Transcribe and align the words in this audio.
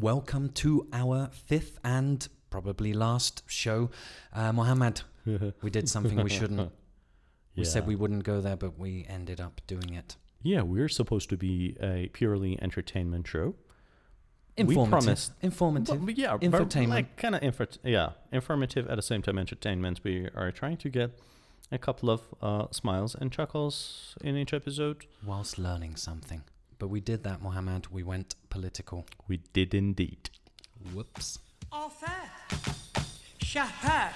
welcome 0.00 0.48
to 0.48 0.86
our 0.92 1.28
fifth 1.32 1.78
and 1.84 2.26
probably 2.48 2.92
last 2.92 3.42
show. 3.46 3.90
Uh, 4.32 4.52
Mohammed, 4.52 5.02
we 5.62 5.70
did 5.70 5.88
something 5.88 6.22
we 6.22 6.30
shouldn't. 6.30 6.72
We 7.56 7.64
said 7.66 7.86
we 7.86 7.94
wouldn't 7.96 8.24
go 8.24 8.40
there, 8.40 8.56
but 8.56 8.78
we 8.78 9.04
ended 9.06 9.38
up 9.38 9.60
doing 9.66 9.92
it. 9.92 10.16
Yeah, 10.42 10.62
we're 10.62 10.88
supposed 10.88 11.28
to 11.28 11.36
be 11.36 11.76
a 11.82 12.08
purely 12.14 12.58
entertainment 12.62 13.26
show. 13.26 13.54
We 14.56 14.62
Informative. 14.62 14.90
promised- 14.90 15.32
Informative. 15.42 16.06
But 16.06 16.16
yeah. 16.16 16.38
Like 16.88 17.16
kind 17.18 17.34
of 17.34 17.42
info- 17.42 17.66
yeah, 17.84 18.10
informative 18.32 18.88
at 18.88 18.96
the 18.96 19.02
same 19.02 19.20
time 19.20 19.38
entertainment. 19.38 20.00
We 20.04 20.28
are 20.34 20.50
trying 20.52 20.78
to 20.78 20.88
get 20.88 21.10
a 21.70 21.76
couple 21.76 22.08
of 22.08 22.22
uh, 22.40 22.66
smiles 22.70 23.14
and 23.14 23.30
chuckles 23.30 24.14
in 24.22 24.36
each 24.36 24.54
episode. 24.54 25.04
Whilst 25.26 25.58
learning 25.58 25.96
something. 25.96 26.42
But 26.79 26.89
we 26.89 26.99
did 26.99 27.23
that, 27.23 27.41
Mohammed. 27.41 27.87
We 27.87 28.03
went 28.03 28.35
political. 28.49 29.05
We 29.27 29.37
did 29.53 29.73
indeed. 29.73 30.29
Whoops. 30.93 31.39
آفر 31.71 32.29
شهپر 33.45 34.09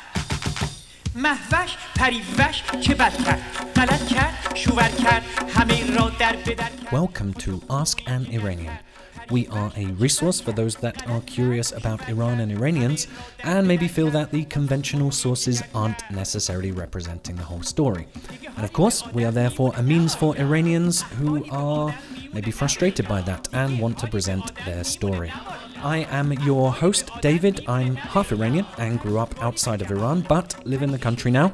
محوش 1.16 1.78
پریوش 1.96 2.64
چه 2.82 2.96
بد 2.96 3.24
کرد 3.26 3.42
غلط 3.76 4.08
کرد 4.08 4.56
شوور 4.56 4.90
کرد 4.90 5.24
همه 5.50 5.96
را 5.96 6.10
در 6.10 6.36
بدر 6.36 6.54
کرد 6.54 6.88
Welcome 6.90 7.34
to 7.34 7.52
Ask 7.70 8.08
an 8.08 8.26
Iranian. 8.32 8.80
we 9.31 9.47
are 9.49 9.73
a 9.77 9.87
resource 9.87 10.41
for 10.41 10.53
those 10.53 10.77
that 10.77 11.09
are 11.09 11.21
curious 11.23 11.73
about 11.73 12.09
Iran 12.09 12.41
and 12.41 12.53
Iranians 12.53 13.07
and 13.43 13.67
maybe 13.67 13.89
feel 13.89 14.11
that 14.11 14.31
the 14.31 14.45
conventional 14.45 15.11
sources 15.11 15.63
aren't 15.75 16.03
necessarily 16.11 16.73
representing 16.73 17.37
the 17.37 17.43
whole 17.43 17.63
story. 17.63 18.07
And 18.57 18.65
of 18.65 18.73
course, 18.73 19.07
we 19.13 19.25
are 19.25 19.33
therefore 19.33 19.73
a 19.77 19.83
means 19.83 20.15
for 20.15 20.37
Iranians 20.37 21.03
who 21.03 21.45
are 21.51 21.95
maybe 22.33 22.51
frustrated 22.51 23.09
by 23.09 23.23
that 23.23 23.49
and 23.53 23.81
want 23.81 23.99
to 23.99 24.07
present 24.07 24.53
their 24.65 24.85
story. 24.85 25.33
I 25.83 25.99
am 26.11 26.33
your 26.33 26.73
host, 26.73 27.11
David. 27.21 27.65
I'm 27.69 27.97
half 27.97 28.33
Iranian 28.33 28.67
and 28.79 29.01
grew 29.01 29.19
up 29.19 29.35
outside 29.43 29.83
of 29.83 29.91
Iran 29.91 30.23
but 30.23 30.65
live 30.67 30.83
in 30.83 30.93
the 30.93 30.99
country 30.99 31.31
now. 31.31 31.53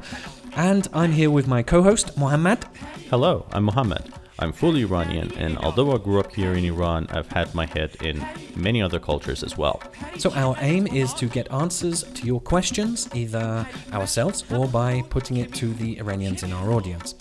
And 0.55 0.87
I'm 0.93 1.13
here 1.13 1.31
with 1.31 1.47
my 1.47 1.63
co 1.63 1.81
host, 1.81 2.17
Mohammad. 2.17 2.65
Hello, 3.09 3.45
I'm 3.53 3.63
Mohammed. 3.63 4.20
I'm 4.41 4.51
fully 4.51 4.81
Iranian, 4.81 5.31
and 5.37 5.55
although 5.59 5.93
I 5.93 5.99
grew 5.99 6.19
up 6.19 6.33
here 6.33 6.53
in 6.53 6.65
Iran, 6.65 7.05
I've 7.11 7.27
had 7.27 7.53
my 7.53 7.67
head 7.67 7.95
in 8.01 8.25
many 8.55 8.81
other 8.81 8.99
cultures 8.99 9.43
as 9.43 9.55
well. 9.55 9.79
So, 10.17 10.31
our 10.31 10.55
aim 10.61 10.87
is 10.87 11.13
to 11.15 11.27
get 11.27 11.51
answers 11.51 12.01
to 12.01 12.25
your 12.25 12.41
questions, 12.41 13.07
either 13.13 13.67
ourselves 13.93 14.43
or 14.51 14.67
by 14.67 15.03
putting 15.11 15.37
it 15.37 15.53
to 15.53 15.75
the 15.75 15.99
Iranians 15.99 16.41
in 16.41 16.53
our 16.53 16.71
audience. 16.71 17.13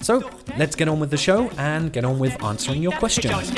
So, 0.00 0.30
let's 0.56 0.76
get 0.76 0.88
on 0.88 1.00
with 1.00 1.10
the 1.10 1.16
show 1.16 1.50
and 1.58 1.92
get 1.92 2.04
on 2.04 2.20
with 2.20 2.40
answering 2.44 2.80
your 2.80 2.92
questions. 2.92 3.50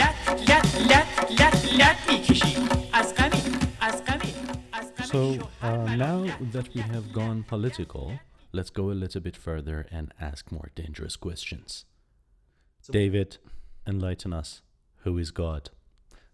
So, 5.04 5.38
uh, 5.60 5.94
now 5.94 6.24
that 6.52 6.68
we 6.74 6.80
have 6.80 7.12
gone 7.12 7.42
political, 7.42 8.18
let's 8.52 8.70
go 8.70 8.90
a 8.90 8.96
little 8.96 9.20
bit 9.20 9.36
further 9.36 9.86
and 9.90 10.14
ask 10.18 10.50
more 10.50 10.70
dangerous 10.74 11.16
questions. 11.16 11.84
David, 12.92 13.38
enlighten 13.86 14.32
us. 14.32 14.62
Who 15.04 15.16
is 15.18 15.30
God? 15.30 15.70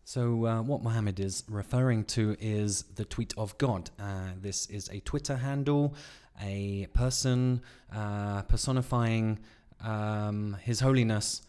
So, 0.04 0.46
uh, 0.46 0.62
what 0.62 0.82
Muhammad 0.82 1.18
is 1.18 1.42
referring 1.48 2.04
to 2.04 2.36
is 2.38 2.84
the 2.94 3.04
tweet 3.04 3.34
of 3.36 3.58
God. 3.58 3.90
Uh, 3.98 4.30
this 4.40 4.66
is 4.66 4.88
a 4.88 5.00
Twitter 5.00 5.36
handle, 5.36 5.94
a 6.40 6.86
person 6.94 7.60
uh, 7.92 8.42
personifying 8.42 9.40
um, 9.80 10.56
His 10.62 10.80
Holiness 10.80 11.42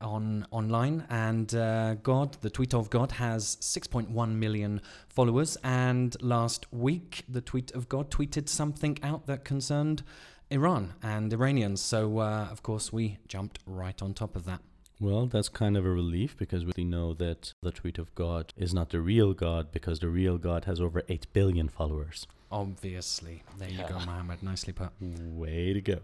on 0.00 0.46
online, 0.50 1.06
and 1.10 1.54
uh, 1.54 1.94
God, 1.94 2.36
the 2.40 2.50
tweet 2.50 2.74
of 2.74 2.90
God, 2.90 3.12
has 3.12 3.56
6.1 3.60 4.34
million 4.34 4.80
followers. 5.08 5.56
And 5.62 6.16
last 6.22 6.72
week, 6.72 7.24
the 7.28 7.40
tweet 7.40 7.70
of 7.72 7.88
God 7.88 8.10
tweeted 8.10 8.48
something 8.48 8.98
out 9.02 9.26
that 9.26 9.44
concerned 9.44 10.02
Iran 10.50 10.94
and 11.02 11.32
Iranians. 11.32 11.80
So, 11.80 12.18
uh, 12.18 12.48
of 12.50 12.62
course, 12.62 12.92
we 12.92 13.18
jumped 13.28 13.58
right 13.66 14.00
on 14.02 14.14
top 14.14 14.36
of 14.36 14.44
that. 14.44 14.60
Well, 15.00 15.26
that's 15.26 15.48
kind 15.48 15.76
of 15.78 15.86
a 15.86 15.90
relief 15.90 16.36
because 16.36 16.66
we 16.76 16.84
know 16.84 17.14
that 17.14 17.54
the 17.62 17.70
tweet 17.70 17.98
of 17.98 18.14
God 18.14 18.52
is 18.56 18.74
not 18.74 18.90
the 18.90 19.00
real 19.00 19.32
God 19.32 19.72
because 19.72 20.00
the 20.00 20.08
real 20.08 20.36
God 20.36 20.66
has 20.66 20.78
over 20.80 21.02
8 21.08 21.26
billion 21.32 21.68
followers. 21.68 22.26
Obviously. 22.52 23.42
There 23.58 23.70
you 23.70 23.84
go, 23.88 23.94
Mohammed. 23.94 24.42
Nicely 24.42 24.74
put. 24.74 24.90
Way 25.00 25.72
to 25.72 25.80
go. 25.80 26.00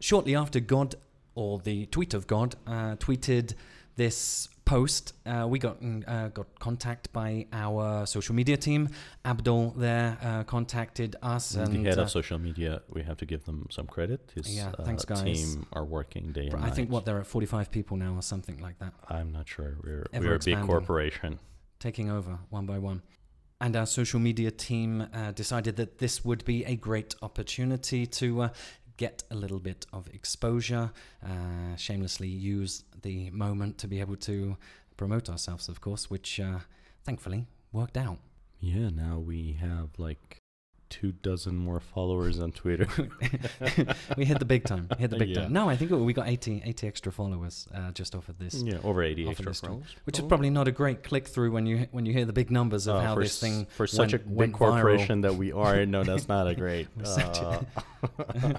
Shortly 0.00 0.36
after 0.36 0.60
God, 0.60 0.96
or 1.34 1.58
the 1.60 1.86
tweet 1.86 2.12
of 2.12 2.26
God, 2.26 2.56
uh, 2.66 2.96
tweeted 2.96 3.54
this 3.96 4.48
post, 4.64 5.14
uh, 5.26 5.46
we 5.48 5.58
got 5.58 5.76
uh, 6.06 6.28
got 6.28 6.58
contact 6.58 7.12
by 7.12 7.46
our 7.52 8.06
social 8.06 8.34
media 8.34 8.56
team. 8.56 8.88
Abdul 9.24 9.70
there 9.76 10.18
uh, 10.22 10.44
contacted 10.44 11.16
us, 11.22 11.54
and 11.54 11.72
the 11.72 11.88
head 11.88 11.98
uh, 11.98 12.02
of 12.02 12.10
social 12.10 12.38
media, 12.38 12.82
we 12.88 13.02
have 13.02 13.16
to 13.18 13.26
give 13.26 13.44
them 13.44 13.66
some 13.70 13.86
credit. 13.86 14.32
His 14.34 14.56
Yeah, 14.56 14.72
uh, 14.78 14.84
thanks, 14.84 15.04
guys. 15.04 15.22
team 15.22 15.66
are 15.72 15.84
working 15.84 16.32
day 16.32 16.48
and 16.48 16.64
I 16.64 16.70
think 16.70 16.90
what 16.90 17.04
they're 17.04 17.20
at 17.20 17.26
45 17.26 17.70
people 17.70 17.96
now, 17.96 18.14
or 18.14 18.22
something 18.22 18.58
like 18.58 18.78
that, 18.78 18.92
I'm 19.08 19.32
not 19.32 19.48
sure. 19.48 19.76
We're, 19.82 20.06
Ever 20.12 20.28
we're 20.28 20.34
a 20.36 20.38
big 20.38 20.60
corporation. 20.62 21.38
taking 21.78 22.10
over 22.10 22.38
one 22.50 22.66
by 22.66 22.78
one. 22.78 23.02
And 23.60 23.76
our 23.76 23.86
social 23.86 24.20
media 24.20 24.50
team 24.50 25.06
uh, 25.14 25.30
decided 25.30 25.76
that 25.76 25.98
this 25.98 26.24
would 26.24 26.44
be 26.44 26.64
a 26.64 26.74
great 26.76 27.14
opportunity 27.22 28.04
to 28.06 28.42
uh, 28.42 28.48
get 28.96 29.24
a 29.30 29.34
little 29.34 29.58
bit 29.58 29.86
of 29.92 30.08
exposure, 30.08 30.90
uh, 31.24 31.76
shamelessly 31.76 32.28
use 32.28 32.84
the 33.02 33.30
moment 33.30 33.78
to 33.78 33.88
be 33.88 34.00
able 34.00 34.16
to 34.16 34.56
promote 34.96 35.28
ourselves, 35.28 35.68
of 35.68 35.80
course, 35.80 36.10
which 36.10 36.40
uh, 36.40 36.58
thankfully 37.02 37.46
worked 37.72 37.96
out. 37.96 38.18
Yeah, 38.60 38.90
now 38.90 39.18
we 39.18 39.52
have 39.60 39.90
like 39.98 40.43
two 41.00 41.12
dozen 41.12 41.56
more 41.56 41.80
followers 41.80 42.38
on 42.38 42.52
Twitter. 42.52 42.86
we 44.16 44.24
hit 44.24 44.38
the 44.38 44.44
big 44.44 44.62
time. 44.64 44.88
Hit 44.98 45.10
the 45.10 45.16
big 45.16 45.30
Yeah. 45.30 45.42
time. 45.42 45.52
No, 45.52 45.68
I 45.68 45.76
think 45.76 45.90
we 45.90 46.12
got 46.12 46.28
80, 46.28 46.62
80 46.64 46.86
extra 46.86 47.10
followers 47.10 47.66
uh, 47.74 47.90
just 47.92 48.14
off 48.14 48.28
of 48.28 48.38
this. 48.38 48.54
yeah, 48.62 48.78
over 48.84 49.02
80 49.02 49.28
extra 49.28 49.52
followers. 49.54 49.96
Which 50.04 50.18
is 50.18 50.24
Oh. 50.24 50.28
probably 50.28 50.50
not 50.50 50.68
a 50.68 50.72
great 50.72 51.02
click 51.02 51.26
through 51.26 51.50
when 51.50 51.66
you 51.66 51.76
when 51.90 52.06
you 52.06 52.12
hear 52.12 52.24
the 52.24 52.32
big 52.32 52.50
numbers 52.50 52.86
of 52.86 52.96
Uh, 52.96 53.00
how 53.00 53.14
this 53.16 53.40
thing 53.40 53.66
for 53.76 53.86
such 53.88 54.12
went- 54.12 54.14
a 54.14 54.18
big 54.28 54.36
went 54.36 54.52
viral. 54.52 54.58
corporation 54.58 55.20
that 55.22 55.34
we 55.34 55.50
are. 55.52 55.84
No, 55.86 56.04
that's 56.10 56.28
not 56.28 56.46
a 56.46 56.54
great. 56.54 56.86
We're 56.96 57.04
such 57.06 57.38
a- 57.38 57.66
uh, 58.18 58.52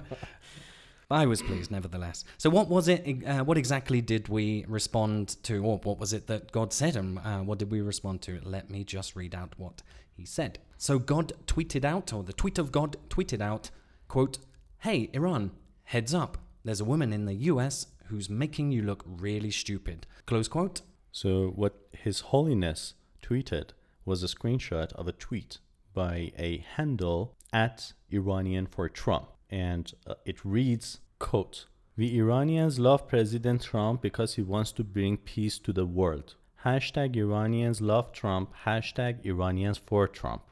I 1.10 1.24
was 1.26 1.40
pleased, 1.40 1.70
nevertheless. 1.70 2.24
So, 2.36 2.50
what 2.50 2.68
was 2.68 2.88
it? 2.88 3.00
Uh, 3.24 3.44
what 3.44 3.56
exactly 3.56 4.00
did 4.00 4.28
we 4.28 4.64
respond 4.68 5.36
to, 5.44 5.64
or 5.64 5.78
what 5.78 5.98
was 6.00 6.12
it 6.12 6.26
that 6.26 6.50
God 6.50 6.72
said, 6.72 6.96
and 6.96 7.18
uh, 7.18 7.38
what 7.48 7.58
did 7.60 7.70
we 7.70 7.80
respond 7.80 8.22
to? 8.22 8.40
Let 8.42 8.70
me 8.70 8.82
just 8.82 9.14
read 9.14 9.32
out 9.34 9.52
what 9.56 9.82
He 10.16 10.24
said. 10.24 10.58
So, 10.78 10.98
God 10.98 11.32
tweeted 11.46 11.84
out, 11.84 12.12
or 12.12 12.22
the 12.22 12.32
tweet 12.32 12.58
of 12.58 12.72
God 12.72 12.96
tweeted 13.08 13.40
out, 13.40 13.70
"quote 14.08 14.38
Hey, 14.78 15.10
Iran, 15.12 15.52
heads 15.84 16.14
up! 16.14 16.38
There's 16.64 16.80
a 16.80 16.84
woman 16.84 17.12
in 17.12 17.26
the 17.26 17.34
U.S. 17.52 17.86
who's 18.06 18.28
making 18.28 18.72
you 18.72 18.82
look 18.82 19.04
really 19.06 19.50
stupid." 19.50 20.06
Close 20.26 20.48
quote. 20.48 20.82
So, 21.12 21.48
what 21.48 21.74
His 21.92 22.20
Holiness 22.20 22.94
tweeted 23.22 23.70
was 24.04 24.22
a 24.22 24.26
screenshot 24.26 24.92
of 24.92 25.08
a 25.08 25.12
tweet 25.12 25.58
by 25.92 26.32
a 26.38 26.58
handle 26.76 27.34
at 27.52 27.92
Iranian 28.10 28.66
for 28.66 28.88
Trump. 28.88 29.28
And 29.50 29.92
uh, 30.06 30.14
it 30.24 30.44
reads, 30.44 31.00
quote, 31.18 31.66
We 31.96 32.18
Iranians 32.18 32.78
love 32.78 33.08
President 33.08 33.62
Trump 33.62 34.02
because 34.02 34.34
he 34.34 34.42
wants 34.42 34.72
to 34.72 34.84
bring 34.84 35.16
peace 35.16 35.58
to 35.60 35.72
the 35.72 35.86
world. 35.86 36.34
Hashtag 36.66 37.14
Iranians 37.14 37.80
love 37.80 38.10
Trump. 38.10 38.52
Hashtag 38.64 39.24
Iranians 39.24 39.78
for 39.78 40.08
Trump. 40.08 40.42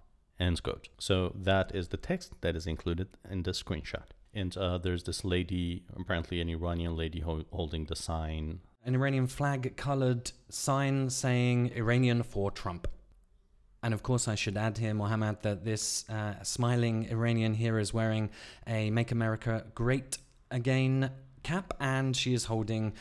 Quote. 0.63 0.89
So 0.97 1.35
that 1.35 1.75
is 1.75 1.89
the 1.89 1.97
text 1.97 2.35
that 2.41 2.55
is 2.55 2.69
included 2.69 3.09
in 3.29 3.43
the 3.43 3.51
screenshot. 3.51 4.07
And 4.33 4.57
uh, 4.57 4.79
there's 4.79 5.03
this 5.03 5.25
lady, 5.25 5.83
apparently 5.97 6.41
an 6.41 6.49
Iranian 6.49 6.97
lady 6.97 7.19
ho- 7.19 7.47
holding 7.51 7.87
the 7.87 7.97
sign 7.97 8.61
An 8.85 8.95
Iranian 8.95 9.27
flag 9.27 9.77
colored 9.77 10.31
sign 10.49 11.11
saying 11.11 11.73
Iranian 11.75 12.23
for 12.23 12.53
Trump. 12.53 12.87
And 13.83 13.93
of 13.93 14.05
course, 14.05 14.29
I 14.29 14.37
should 14.37 14.57
add 14.57 14.79
here, 14.79 14.95
Mohammed, 14.95 15.43
that 15.43 15.65
this 15.65 16.09
uh, 16.09 16.41
smiling 16.45 17.09
Iranian 17.11 17.55
here 17.55 17.77
is 17.81 17.93
wearing 17.93 18.31
a 18.69 18.89
Make 18.91 19.11
America 19.11 19.65
Great 19.75 20.19
Again 20.53 21.11
cap, 21.43 21.75
and 21.81 22.17
she 22.17 22.35
is 22.35 22.45
holding 22.45 22.93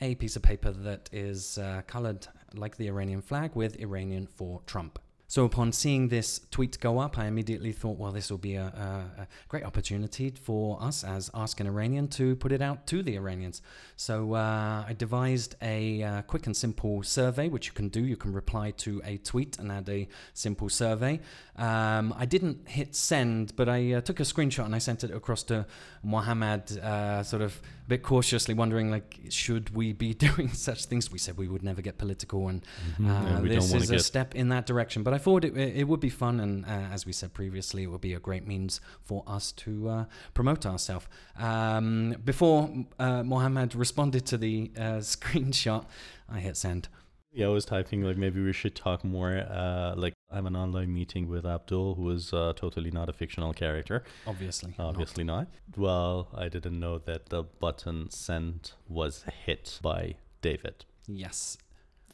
a 0.00 0.14
piece 0.14 0.36
of 0.36 0.42
paper 0.42 0.72
that 0.72 1.10
is 1.12 1.58
uh, 1.58 1.82
colored 1.86 2.26
like 2.54 2.76
the 2.76 2.88
Iranian 2.88 3.22
flag 3.22 3.54
with 3.54 3.78
Iranian 3.80 4.26
for 4.26 4.60
Trump. 4.66 4.98
So 5.32 5.46
upon 5.46 5.72
seeing 5.72 6.08
this 6.08 6.42
tweet 6.50 6.78
go 6.78 6.98
up, 6.98 7.18
I 7.18 7.24
immediately 7.24 7.72
thought, 7.72 7.96
well, 7.96 8.12
this 8.12 8.30
will 8.30 8.36
be 8.36 8.56
a, 8.56 8.66
a, 8.66 9.22
a 9.22 9.26
great 9.48 9.64
opportunity 9.64 10.28
for 10.28 10.76
us 10.82 11.04
as 11.04 11.30
Ask 11.32 11.58
an 11.58 11.66
Iranian 11.66 12.08
to 12.08 12.36
put 12.36 12.52
it 12.52 12.60
out 12.60 12.86
to 12.88 13.02
the 13.02 13.16
Iranians. 13.16 13.62
So 13.96 14.34
uh, 14.34 14.84
I 14.86 14.92
devised 14.92 15.54
a 15.62 16.02
uh, 16.02 16.22
quick 16.22 16.44
and 16.44 16.54
simple 16.54 17.02
survey, 17.02 17.48
which 17.48 17.66
you 17.66 17.72
can 17.72 17.88
do. 17.88 18.00
You 18.04 18.18
can 18.18 18.34
reply 18.34 18.72
to 18.84 19.00
a 19.06 19.16
tweet 19.16 19.58
and 19.58 19.72
add 19.72 19.88
a 19.88 20.06
simple 20.34 20.68
survey. 20.68 21.18
Um, 21.56 22.14
I 22.14 22.26
didn't 22.26 22.68
hit 22.68 22.94
send, 22.94 23.56
but 23.56 23.70
I 23.70 23.94
uh, 23.94 24.00
took 24.02 24.20
a 24.20 24.24
screenshot 24.24 24.66
and 24.66 24.74
I 24.74 24.80
sent 24.80 25.02
it 25.02 25.12
across 25.12 25.44
to 25.44 25.64
Mohammed, 26.02 26.78
uh, 26.78 27.22
sort 27.22 27.40
of 27.40 27.58
a 27.86 27.88
bit 27.88 28.02
cautiously, 28.02 28.52
wondering 28.52 28.90
like, 28.90 29.18
should 29.30 29.74
we 29.74 29.94
be 29.94 30.12
doing 30.28 30.48
such 30.52 30.84
things? 30.86 31.10
We 31.10 31.18
said 31.18 31.38
we 31.38 31.48
would 31.48 31.62
never 31.62 31.80
get 31.80 31.96
political, 31.96 32.48
and, 32.48 32.62
uh, 33.02 33.08
and 33.08 33.42
we 33.42 33.48
this 33.48 33.72
is 33.72 33.90
a 33.90 33.98
step 33.98 34.34
in 34.34 34.50
that 34.50 34.66
direction. 34.66 35.02
But 35.02 35.14
I 35.14 35.18
thought 35.22 35.44
it, 35.44 35.56
it 35.56 35.88
would 35.88 36.00
be 36.00 36.10
fun, 36.10 36.40
and 36.40 36.64
uh, 36.66 36.68
as 36.92 37.06
we 37.06 37.12
said 37.12 37.32
previously, 37.32 37.84
it 37.84 37.86
would 37.86 38.00
be 38.00 38.14
a 38.14 38.20
great 38.20 38.46
means 38.46 38.80
for 39.02 39.24
us 39.26 39.52
to 39.52 39.88
uh, 39.88 40.04
promote 40.34 40.66
ourselves. 40.66 41.06
Um, 41.38 42.16
before 42.24 42.70
uh, 42.98 43.22
Mohammed 43.22 43.74
responded 43.74 44.26
to 44.26 44.36
the 44.36 44.70
uh, 44.76 44.80
screenshot, 45.16 45.86
I 46.28 46.40
hit 46.40 46.56
send. 46.56 46.88
Yeah, 47.34 47.46
I 47.46 47.48
was 47.48 47.64
typing 47.64 48.02
like 48.02 48.18
maybe 48.18 48.42
we 48.44 48.52
should 48.52 48.74
talk 48.74 49.04
more. 49.04 49.38
Uh, 49.48 49.94
like 49.96 50.12
I 50.30 50.36
have 50.36 50.44
an 50.44 50.56
online 50.56 50.92
meeting 50.92 51.28
with 51.28 51.46
Abdul, 51.46 51.94
who 51.94 52.10
is 52.10 52.32
uh, 52.32 52.52
totally 52.54 52.90
not 52.90 53.08
a 53.08 53.12
fictional 53.14 53.54
character. 53.54 54.04
Obviously, 54.26 54.74
not. 54.78 54.88
Obviously 54.88 55.24
not. 55.24 55.48
Well, 55.76 56.28
I 56.34 56.48
didn't 56.48 56.78
know 56.78 56.98
that 56.98 57.30
the 57.30 57.42
button 57.42 58.10
send 58.10 58.72
was 58.86 59.24
hit 59.46 59.78
by 59.80 60.16
David. 60.42 60.84
Yes. 61.08 61.56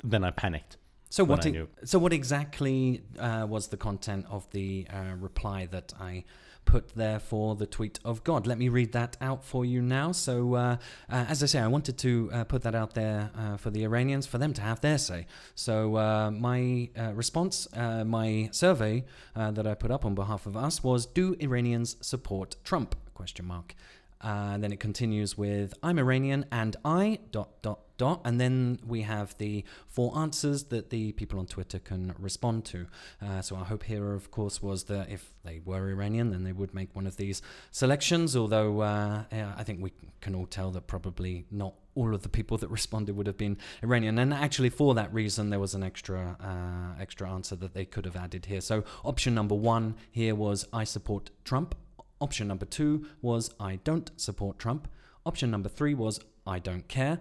Then 0.05 0.22
I 0.22 0.31
panicked. 0.31 0.76
So 1.10 1.25
what? 1.25 1.46
E- 1.46 1.66
so 1.84 1.99
what 1.99 2.12
exactly 2.12 3.02
uh, 3.19 3.46
was 3.49 3.69
the 3.69 3.76
content 3.76 4.26
of 4.31 4.49
the 4.50 4.87
uh, 4.93 5.14
reply 5.19 5.66
that 5.66 5.93
I 5.99 6.25
put 6.64 6.94
there 6.94 7.19
for 7.19 7.55
the 7.55 7.66
tweet 7.66 7.99
of 8.05 8.22
God? 8.25 8.46
Let 8.46 8.58
me 8.58 8.69
read 8.69 8.93
that 8.93 9.16
out 9.20 9.43
for 9.43 9.64
you 9.64 9.81
now. 9.81 10.12
So 10.12 10.55
uh, 10.55 10.76
uh, 11.10 11.25
as 11.28 11.43
I 11.43 11.46
say, 11.46 11.60
I 11.60 11.66
wanted 11.66 11.96
to 11.99 12.31
uh, 12.32 12.44
put 12.44 12.62
that 12.62 12.75
out 12.75 12.93
there 12.94 13.31
uh, 13.37 13.56
for 13.56 13.70
the 13.70 13.84
Iranians, 13.84 14.26
for 14.26 14.37
them 14.38 14.52
to 14.55 14.60
have 14.60 14.81
their 14.82 14.99
say. 14.99 15.26
So 15.55 15.96
uh, 15.96 16.31
my 16.31 16.90
uh, 16.99 17.12
response, 17.14 17.66
uh, 17.75 18.05
my 18.05 18.50
survey 18.52 19.05
uh, 19.34 19.50
that 19.52 19.66
I 19.66 19.75
put 19.75 19.90
up 19.90 20.05
on 20.05 20.14
behalf 20.14 20.44
of 20.46 20.56
us 20.56 20.84
was: 20.84 21.06
Do 21.06 21.37
Iranians 21.40 21.96
support 22.00 22.56
Trump? 22.64 22.94
Question 23.14 23.46
mark. 23.46 23.75
Uh, 24.20 24.50
and 24.53 24.65
then 24.65 24.73
it 24.73 24.81
continues 24.81 25.38
with 25.38 25.75
I'm 25.82 25.99
Iranian 25.99 26.44
and 26.50 26.76
I 26.85 27.20
dot 27.31 27.62
dot 27.62 27.81
dot 27.99 28.20
and 28.25 28.41
then 28.41 28.79
we 28.87 29.03
have 29.03 29.37
the 29.38 29.65
four 29.87 30.17
answers 30.17 30.65
that 30.65 30.91
the 30.91 31.12
people 31.12 31.38
on 31.38 31.47
Twitter 31.47 31.79
can 31.79 32.15
respond 32.19 32.65
to. 32.67 32.87
Uh, 33.25 33.43
so 33.43 33.56
our 33.56 33.65
hope 33.65 33.85
here, 33.85 34.15
of 34.15 34.31
course, 34.31 34.62
was 34.62 34.85
that 34.85 35.11
if 35.11 35.32
they 35.44 35.61
were 35.65 35.88
Iranian, 35.91 36.31
then 36.31 36.44
they 36.44 36.53
would 36.53 36.75
make 36.75 36.94
one 36.94 37.06
of 37.06 37.17
these 37.17 37.43
selections. 37.70 38.37
Although 38.37 38.81
uh, 38.81 39.25
I 39.32 39.62
think 39.65 39.82
we 39.82 39.93
can 40.20 40.35
all 40.35 40.47
tell 40.47 40.70
that 40.73 40.87
probably 40.87 41.47
not 41.50 41.75
all 41.94 42.15
of 42.15 42.23
the 42.23 42.29
people 42.29 42.56
that 42.59 42.70
responded 42.79 43.17
would 43.17 43.26
have 43.26 43.38
been 43.38 43.59
Iranian. 43.82 44.19
And 44.19 44.32
actually, 44.32 44.70
for 44.70 44.94
that 44.94 45.12
reason, 45.12 45.50
there 45.50 45.61
was 45.61 45.75
an 45.75 45.82
extra 45.82 46.37
uh, 46.41 47.00
extra 47.00 47.31
answer 47.31 47.56
that 47.56 47.75
they 47.75 47.85
could 47.85 48.05
have 48.05 48.17
added 48.17 48.47
here. 48.47 48.61
So 48.61 48.85
option 49.05 49.35
number 49.35 49.55
one 49.55 49.97
here 50.11 50.35
was 50.35 50.67
I 50.73 50.85
support 50.85 51.31
Trump. 51.44 51.75
Option 52.20 52.49
number 52.49 52.67
two 52.67 53.06
was 53.23 53.55
I 53.61 53.76
don't 53.85 54.11
support 54.17 54.59
Trump. 54.59 54.88
Option 55.25 55.50
number 55.50 55.69
three 55.69 55.94
was 55.94 56.20
I 56.47 56.59
don't 56.59 56.88
care. 56.88 57.20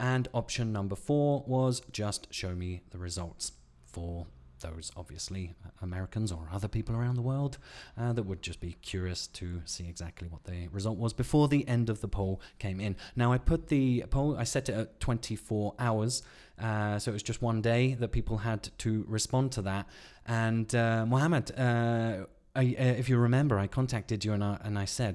And 0.00 0.28
option 0.32 0.72
number 0.72 0.94
four 0.94 1.44
was 1.46 1.82
just 1.90 2.32
show 2.32 2.54
me 2.54 2.82
the 2.90 2.98
results 2.98 3.52
for 3.84 4.26
those 4.60 4.90
obviously 4.96 5.54
Americans 5.82 6.32
or 6.32 6.48
other 6.52 6.68
people 6.68 6.96
around 6.96 7.14
the 7.14 7.22
world 7.22 7.58
uh, 7.96 8.12
that 8.12 8.24
would 8.24 8.42
just 8.42 8.60
be 8.60 8.76
curious 8.82 9.26
to 9.28 9.62
see 9.64 9.88
exactly 9.88 10.28
what 10.28 10.44
the 10.44 10.68
result 10.68 10.98
was 10.98 11.12
before 11.12 11.48
the 11.48 11.66
end 11.68 11.88
of 11.88 12.00
the 12.00 12.08
poll 12.08 12.40
came 12.58 12.80
in. 12.80 12.96
Now, 13.16 13.32
I 13.32 13.38
put 13.38 13.68
the 13.68 14.04
poll, 14.10 14.36
I 14.36 14.44
set 14.44 14.68
it 14.68 14.74
at 14.74 15.00
24 15.00 15.74
hours, 15.78 16.22
uh, 16.60 16.98
so 16.98 17.10
it 17.10 17.14
was 17.14 17.22
just 17.22 17.42
one 17.42 17.62
day 17.62 17.94
that 17.94 18.08
people 18.08 18.38
had 18.38 18.68
to 18.78 19.04
respond 19.08 19.52
to 19.52 19.62
that. 19.62 19.86
And 20.26 20.72
uh, 20.74 21.06
Mohammed, 21.06 21.58
uh, 21.58 22.24
I, 22.58 22.64
uh, 22.78 22.98
if 23.02 23.08
you 23.08 23.16
remember, 23.18 23.58
I 23.64 23.66
contacted 23.68 24.24
you 24.24 24.32
and 24.32 24.42
I, 24.42 24.58
and 24.66 24.78
I 24.78 24.86
said, 24.86 25.14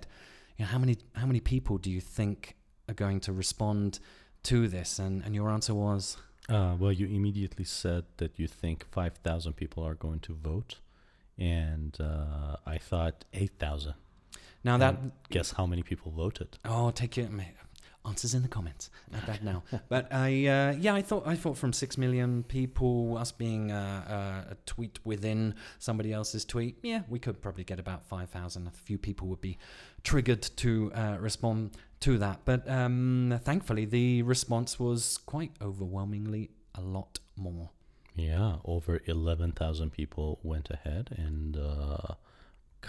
you 0.57 0.65
know, 0.65 0.71
how 0.71 0.79
many 0.79 0.95
how 1.21 1.27
many 1.27 1.39
people 1.39 1.77
do 1.85 1.89
you 1.89 2.01
think 2.01 2.55
are 2.87 2.95
going 3.05 3.19
to 3.21 3.31
respond 3.33 3.99
to 4.43 4.67
this? 4.67 4.99
And 4.99 5.23
and 5.25 5.35
your 5.35 5.49
answer 5.49 5.73
was 5.73 6.17
Uh, 6.49 6.75
well, 6.79 6.91
you 6.91 7.07
immediately 7.07 7.65
said 7.65 8.03
that 8.17 8.37
you 8.39 8.47
think 8.47 8.85
5,000 8.91 9.53
people 9.53 9.81
are 9.87 9.95
going 9.95 10.19
to 10.21 10.33
vote. 10.33 10.81
And 11.37 11.97
uh, 11.99 12.57
I 12.75 12.77
thought 12.89 13.25
8,000. 13.33 13.93
now 14.63 14.77
that 14.77 14.95
And 14.99 15.11
guess 15.29 15.53
how 15.53 15.65
many 15.65 15.83
people 15.83 16.11
voted? 16.11 16.59
Oh, 16.65 16.91
take 16.91 17.17
it. 17.17 17.29
Answers 18.05 18.33
in 18.33 18.41
the 18.41 18.49
comments. 18.49 18.89
Not 19.11 19.25
bad 19.25 19.43
now. 19.43 19.63
but 19.89 20.11
I, 20.13 20.45
uh, 20.45 20.75
yeah, 20.77 20.93
I 20.93 21.01
thought 21.01 21.25
I 21.25 21.35
thought 21.35 21.57
from 21.57 21.71
six 21.71 21.97
million 21.97 22.43
people, 22.43 23.17
us 23.17 23.31
being 23.31 23.71
a, 23.71 24.45
a, 24.45 24.51
a 24.51 24.55
tweet 24.65 24.99
within 25.05 25.55
somebody 25.79 26.11
else's 26.11 26.43
tweet, 26.43 26.77
yeah, 26.81 27.01
we 27.07 27.17
could 27.19 27.41
probably 27.41 27.63
get 27.63 27.79
about 27.79 28.05
five 28.05 28.29
thousand. 28.29 28.67
A 28.67 28.71
few 28.71 28.97
people 28.97 29.27
would 29.27 29.41
be 29.41 29.57
triggered 30.03 30.41
to 30.57 30.91
uh, 30.93 31.17
respond 31.19 31.77
to 32.01 32.17
that. 32.17 32.41
But 32.43 32.69
um, 32.69 33.39
thankfully, 33.43 33.85
the 33.85 34.21
response 34.23 34.77
was 34.77 35.19
quite 35.25 35.51
overwhelmingly 35.61 36.51
a 36.75 36.81
lot 36.81 37.19
more. 37.37 37.69
Yeah, 38.15 38.57
over 38.63 39.01
11,000 39.05 39.91
people 39.91 40.39
went 40.43 40.69
ahead 40.69 41.15
and 41.17 41.57
uh, 41.57 42.15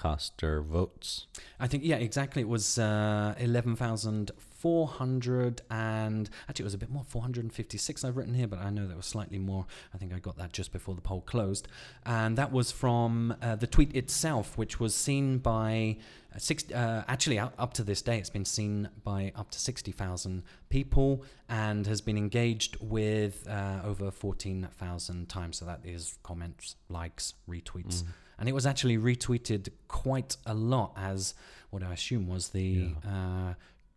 cast 0.03 0.39
their 0.41 0.61
votes. 0.61 1.27
I 1.59 1.67
think 1.67 1.85
yeah, 1.85 1.97
exactly. 1.97 2.43
It 2.43 2.49
was 2.49 2.79
uh, 2.79 3.35
eleven 3.39 3.77
thousand 3.77 4.33
four 4.39 4.87
hundred 4.87 5.61
and 5.71 6.31
actually 6.49 6.63
it 6.63 6.65
was 6.65 6.75
a 6.75 6.79
bit 6.79 6.91
more, 6.91 7.05
four 7.05 7.23
hundred 7.23 7.45
and 7.45 7.53
fifty-six. 7.53 8.05
I've 8.05 8.17
written 8.17 8.35
here, 8.35 8.47
but 8.47 8.59
I 8.59 8.71
know 8.71 8.87
there 8.87 8.97
was 8.97 9.07
slightly 9.07 9.39
more. 9.39 9.67
I 9.95 9.99
think 9.99 10.13
I 10.13 10.19
got 10.19 10.37
that 10.39 10.53
just 10.53 10.73
before 10.73 10.95
the 10.95 11.01
poll 11.01 11.21
closed, 11.21 11.69
and 12.05 12.37
that 12.39 12.51
was 12.53 12.73
from 12.73 13.37
uh, 13.41 13.57
the 13.57 13.67
tweet 13.67 13.95
itself, 13.95 14.59
which 14.59 14.81
was 14.81 14.95
seen 14.95 15.39
by 15.39 15.99
uh, 16.35 16.39
six. 16.39 16.71
Uh, 16.73 17.05
actually, 17.09 17.39
up, 17.39 17.55
up 17.59 17.75
to 17.75 17.85
this 17.85 18.03
day, 18.03 18.19
it's 18.19 18.31
been 18.31 18.45
seen 18.45 18.89
by 19.05 19.33
up 19.37 19.51
to 19.51 19.59
sixty 19.59 19.93
thousand 19.93 20.43
people 20.71 21.25
and 21.49 21.87
has 21.87 22.01
been 22.01 22.19
engaged 22.19 22.77
with 22.81 23.47
uh, 23.49 23.81
over 23.85 24.11
fourteen 24.11 24.69
thousand 24.79 25.29
times. 25.29 25.59
So 25.59 25.67
that 25.67 25.81
is 25.85 26.19
comments, 26.23 26.77
likes, 26.89 27.35
retweets 27.49 28.03
and 28.39 28.49
it 28.49 28.53
was 28.53 28.67
actually 28.67 28.99
retweeted 28.99 29.69
quite 29.89 30.37
a 30.47 30.55
lot 30.55 30.93
as 30.97 31.35
what 31.71 31.83
I 31.83 31.93
assume 31.93 32.29
was 32.29 32.51
the 32.51 32.93
uh, 33.07 33.55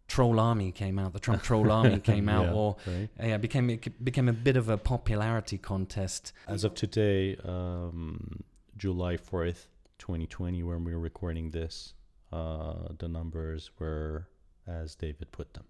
troll 0.08 0.40
army 0.40 0.72
came 0.72 0.98
out. 1.00 1.14
The 1.14 1.20
Trump 1.20 1.44
troll 1.44 1.72
army 1.72 2.00
came 2.12 2.28
out, 2.30 2.46
Yeah, 2.48 2.54
or 2.54 2.76
right. 2.88 3.10
yeah, 3.22 3.38
became 3.38 3.70
it 3.70 4.04
became 4.04 4.28
a 4.30 4.34
bit 4.34 4.58
of 4.58 4.70
a 4.70 4.78
popularity 4.78 5.58
contest. 5.58 6.34
As 6.48 6.64
of 6.64 6.74
today, 6.76 7.36
um, 7.46 8.44
July 8.78 9.18
4th, 9.18 9.68
2020, 10.00 10.64
when 10.64 10.84
we 10.84 10.94
were 10.94 11.00
recording 11.00 11.52
this, 11.52 11.94
uh, 12.32 12.90
the 12.98 13.08
numbers 13.08 13.72
were 13.80 14.28
as 14.68 14.96
David 14.96 15.32
put 15.32 15.54
them. 15.54 15.64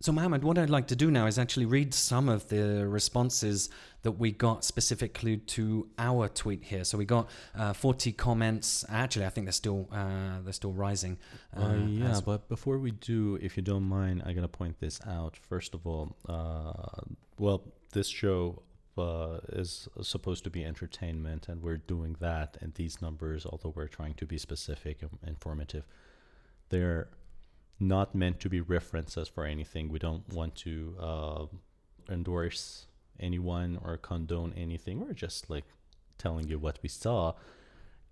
So, 0.00 0.12
Mohammed, 0.12 0.44
what 0.44 0.58
I'd 0.58 0.68
like 0.68 0.88
to 0.88 0.96
do 0.96 1.10
now 1.10 1.26
is 1.26 1.38
actually 1.38 1.64
read 1.64 1.94
some 1.94 2.28
of 2.28 2.48
the 2.48 2.86
responses 2.86 3.70
that 4.02 4.12
we 4.12 4.30
got 4.30 4.62
specifically 4.62 5.38
to 5.38 5.88
our 5.98 6.28
tweet 6.28 6.62
here. 6.62 6.84
So 6.84 6.98
we 6.98 7.04
got 7.06 7.28
uh, 7.56 7.72
40 7.72 8.12
comments. 8.12 8.84
Actually, 8.88 9.26
I 9.26 9.30
think 9.30 9.46
they're 9.46 9.52
still 9.52 9.88
uh, 9.90 10.42
they're 10.44 10.52
still 10.52 10.72
rising. 10.72 11.18
Uh, 11.56 11.74
yeah, 11.88 12.20
but 12.24 12.48
before 12.48 12.78
we 12.78 12.90
do, 12.92 13.38
if 13.40 13.56
you 13.56 13.62
don't 13.62 13.84
mind, 13.84 14.22
I 14.26 14.32
gotta 14.32 14.48
point 14.48 14.78
this 14.80 15.00
out. 15.06 15.36
First 15.36 15.74
of 15.74 15.86
all, 15.86 16.14
uh, 16.28 17.02
well, 17.38 17.62
this 17.92 18.06
show 18.06 18.62
uh, 18.98 19.38
is 19.48 19.88
supposed 20.02 20.44
to 20.44 20.50
be 20.50 20.64
entertainment, 20.64 21.48
and 21.48 21.62
we're 21.62 21.78
doing 21.78 22.16
that. 22.20 22.58
And 22.60 22.74
these 22.74 23.00
numbers, 23.02 23.46
although 23.46 23.72
we're 23.74 23.88
trying 23.88 24.14
to 24.14 24.26
be 24.26 24.38
specific 24.38 25.02
and 25.02 25.18
informative, 25.26 25.84
they're 26.68 27.08
not 27.78 28.14
meant 28.14 28.40
to 28.40 28.48
be 28.48 28.60
references 28.60 29.28
for 29.28 29.44
anything. 29.44 29.88
We 29.88 29.98
don't 29.98 30.28
want 30.32 30.54
to 30.56 30.94
uh, 30.98 31.46
endorse 32.10 32.86
anyone 33.20 33.78
or 33.84 33.96
condone 33.96 34.52
anything. 34.56 35.00
We're 35.00 35.12
just 35.12 35.50
like 35.50 35.64
telling 36.18 36.48
you 36.48 36.58
what 36.58 36.78
we 36.82 36.88
saw. 36.88 37.34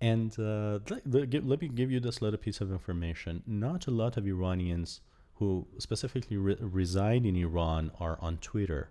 And 0.01 0.37
uh, 0.39 0.79
let, 1.05 1.45
let, 1.45 1.61
me 1.61 1.67
give 1.69 1.89
you 1.89 1.99
this 1.99 2.21
little 2.21 2.37
piece 2.37 2.61
of 2.61 2.71
information. 2.71 3.43
Not 3.47 3.87
a 3.87 3.91
lot 3.91 4.17
of 4.17 4.27
Iranians 4.27 5.01
who 5.35 5.67
specifically 5.79 6.37
re- 6.37 6.57
reside 6.59 7.25
in 7.25 7.35
Iran 7.35 7.91
are 7.99 8.17
on 8.21 8.37
Twitter. 8.37 8.89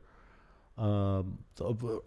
Um, 0.77 1.39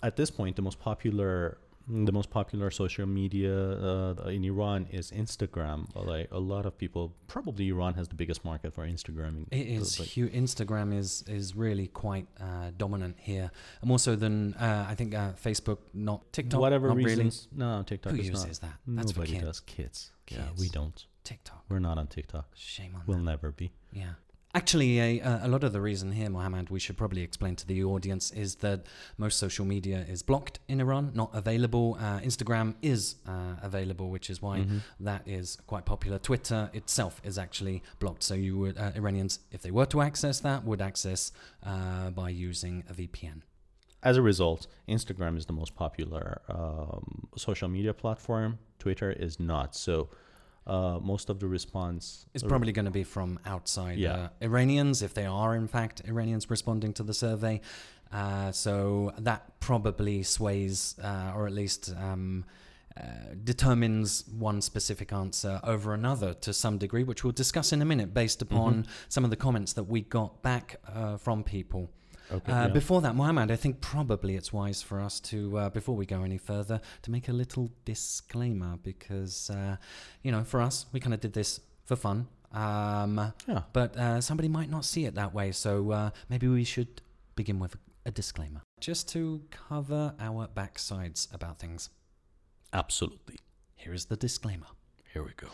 at 0.03 0.15
this 0.15 0.29
point, 0.29 0.55
the 0.55 0.61
most 0.61 0.79
popular 0.79 1.57
the 1.89 2.11
most 2.11 2.29
popular 2.29 2.69
social 2.69 3.05
media 3.05 3.53
uh, 3.53 4.13
in 4.27 4.43
Iran 4.43 4.87
is 4.91 5.11
Instagram. 5.11 5.87
Like 5.95 6.27
a 6.31 6.39
lot 6.39 6.65
of 6.65 6.77
people, 6.77 7.13
probably 7.27 7.69
Iran 7.69 7.93
has 7.93 8.07
the 8.07 8.15
biggest 8.15 8.43
market 8.43 8.73
for 8.73 8.85
Instagram. 8.85 9.45
It 9.51 9.67
is 9.67 9.99
Like, 9.99 10.09
huge. 10.09 10.33
Instagram 10.33 10.93
is 10.97 11.23
is 11.27 11.55
really 11.55 11.87
quite 11.87 12.27
uh, 12.41 12.71
dominant 12.77 13.15
here, 13.19 13.51
more 13.83 13.99
so 13.99 14.15
than 14.15 14.53
uh, 14.55 14.85
I 14.89 14.95
think 14.95 15.15
uh, 15.15 15.31
Facebook, 15.33 15.77
not 15.93 16.31
TikTok. 16.33 16.59
whatever 16.59 16.87
not 16.89 16.97
reasons. 16.97 17.47
No, 17.55 17.83
TikTok 17.83 18.13
Who 18.13 18.19
is 18.19 18.27
uses 18.29 18.61
not. 18.61 18.71
that? 18.71 18.77
That's 18.87 19.11
for 19.13 19.19
Nobody 19.19 19.33
kids. 19.33 19.45
does. 19.45 19.59
Kids. 19.61 20.11
Yeah, 20.29 20.49
we 20.59 20.67
don't. 20.69 21.05
TikTok. 21.23 21.63
We're 21.69 21.79
not 21.79 21.97
on 21.97 22.07
TikTok. 22.07 22.45
Shame 22.55 22.95
on 22.95 23.03
We'll 23.07 23.17
them. 23.17 23.25
never 23.25 23.51
be. 23.51 23.71
Yeah. 23.91 24.13
Actually, 24.55 24.97
a, 24.99 25.41
a 25.43 25.47
lot 25.47 25.63
of 25.63 25.71
the 25.73 25.81
reason 25.81 26.13
here, 26.13 26.29
Mohammed, 26.29 26.69
we 26.69 26.79
should 26.79 26.97
probably 26.97 27.21
explain 27.21 27.55
to 27.57 27.67
the 27.67 27.83
audience 27.83 28.31
is 28.31 28.55
that 28.55 28.85
most 29.17 29.37
social 29.37 29.65
media 29.65 30.03
is 30.09 30.23
blocked 30.23 30.59
in 30.67 30.79
Iran, 30.81 31.11
not 31.13 31.29
available. 31.33 31.95
Uh, 31.99 32.19
Instagram 32.21 32.73
is 32.81 33.17
uh, 33.27 33.55
available, 33.61 34.09
which 34.09 34.29
is 34.29 34.41
why 34.41 34.59
Mhm. 34.59 34.81
that 35.01 35.27
is 35.27 35.57
quite 35.67 35.85
popular. 35.85 36.17
Twitter 36.17 36.71
itself 36.73 37.21
is 37.23 37.37
actually 37.37 37.83
blocked, 37.99 38.23
so 38.23 38.33
you 38.33 38.57
would 38.57 38.77
uh, 38.77 38.91
Iranians, 38.95 39.39
if 39.51 39.61
they 39.61 39.69
were 39.71 39.85
to 39.87 40.01
access 40.01 40.39
that, 40.39 40.63
would 40.63 40.81
access 40.81 41.31
uh, 41.63 42.09
by 42.11 42.29
using 42.29 42.83
a 42.89 42.93
VPN. 42.93 43.41
as 44.03 44.15
a 44.15 44.21
result, 44.21 44.67
Instagram 44.87 45.37
is 45.37 45.45
the 45.47 45.53
most 45.61 45.75
popular 45.75 46.41
um, 46.49 47.27
social 47.35 47.67
media 47.67 47.93
platform. 47.93 48.57
Twitter 48.79 49.11
is 49.11 49.39
not. 49.39 49.75
So 49.75 50.09
uh, 50.67 50.99
most 51.01 51.29
of 51.29 51.39
the 51.39 51.47
response 51.47 52.25
uh, 52.35 52.47
probably 52.47 52.71
going 52.71 52.85
to 52.85 52.91
be 52.91 53.03
from 53.03 53.39
outside 53.45 53.97
Yeah. 53.97 54.13
uh, 54.13 54.29
Iranians, 54.41 55.01
if 55.01 55.13
they 55.13 55.25
are 55.25 55.55
in 55.55 55.67
fact 55.67 56.01
Iranians 56.07 56.49
responding 56.49 56.93
to 56.93 57.03
the 57.03 57.13
survey. 57.13 57.61
Uh, 58.11 58.51
so 58.51 59.11
that 59.17 59.59
probably 59.59 60.23
sways, 60.23 60.95
uh, 61.03 61.33
or 61.35 61.45
at 61.45 61.53
least 61.53 61.93
um, 61.97 62.45
uh, 62.95 63.01
determines 63.43 64.25
one 64.27 64.61
specific 64.61 65.11
answer 65.13 65.59
over 65.63 65.93
another 65.93 66.33
to 66.33 66.53
some 66.53 66.77
degree, 66.77 67.03
which 67.03 67.23
we'll 67.23 67.33
discuss 67.33 67.71
in 67.73 67.81
a 67.81 67.85
minute 67.85 68.13
based 68.13 68.41
upon 68.41 68.87
some 69.09 69.23
of 69.23 69.29
the 69.29 69.35
comments 69.35 69.73
that 69.73 69.83
we 69.83 70.01
got 70.01 70.41
back 70.41 70.79
uh, 70.87 71.17
from 71.17 71.43
people. 71.43 71.89
Okay, 72.31 72.51
Uh, 72.51 72.67
yeah. 72.67 72.73
Before 72.73 73.01
that, 73.01 73.15
Mohammed, 73.15 73.51
I 73.51 73.55
think 73.55 73.79
probably 73.81 74.35
it's 74.35 74.51
wise 74.51 74.81
for 74.81 74.99
us 74.99 75.19
to, 75.21 75.57
uh, 75.57 75.69
before 75.69 75.95
we 75.95 76.05
go 76.05 76.23
any 76.23 76.37
further, 76.37 76.81
to 77.03 77.11
make 77.11 77.29
a 77.29 77.33
little 77.33 77.71
disclaimer 77.85 78.77
because, 78.83 79.49
uh, 79.49 79.77
you 80.23 80.31
know, 80.31 80.43
for 80.43 80.61
us, 80.61 80.85
we 80.91 80.99
kind 80.99 81.13
of 81.13 81.19
did 81.21 81.33
this 81.33 81.61
for 81.85 81.95
fun. 81.95 82.27
Um, 82.51 83.33
yeah. 83.47 83.63
but 83.73 83.95
uh, 83.97 84.21
somebody 84.21 84.47
might 84.49 84.69
not 84.69 84.85
see 84.85 85.05
it 85.05 85.15
that 85.15 85.33
way, 85.33 85.51
so 85.51 85.91
uh, 85.91 86.09
maybe 86.29 86.47
we 86.47 86.63
should 86.63 87.01
begin 87.35 87.59
with 87.59 87.75
a 88.05 88.11
disclaimer. 88.11 88.61
Just 88.79 89.09
to 89.09 89.41
cover 89.51 90.13
our 90.19 90.47
backsides 90.47 91.33
about 91.33 91.59
things. 91.59 91.89
Absolutely. 92.73 93.37
Here 93.75 93.93
is 93.93 94.05
the 94.05 94.15
disclaimer. 94.17 94.67
Here 95.13 95.23
we 95.23 95.31
go. 95.35 95.47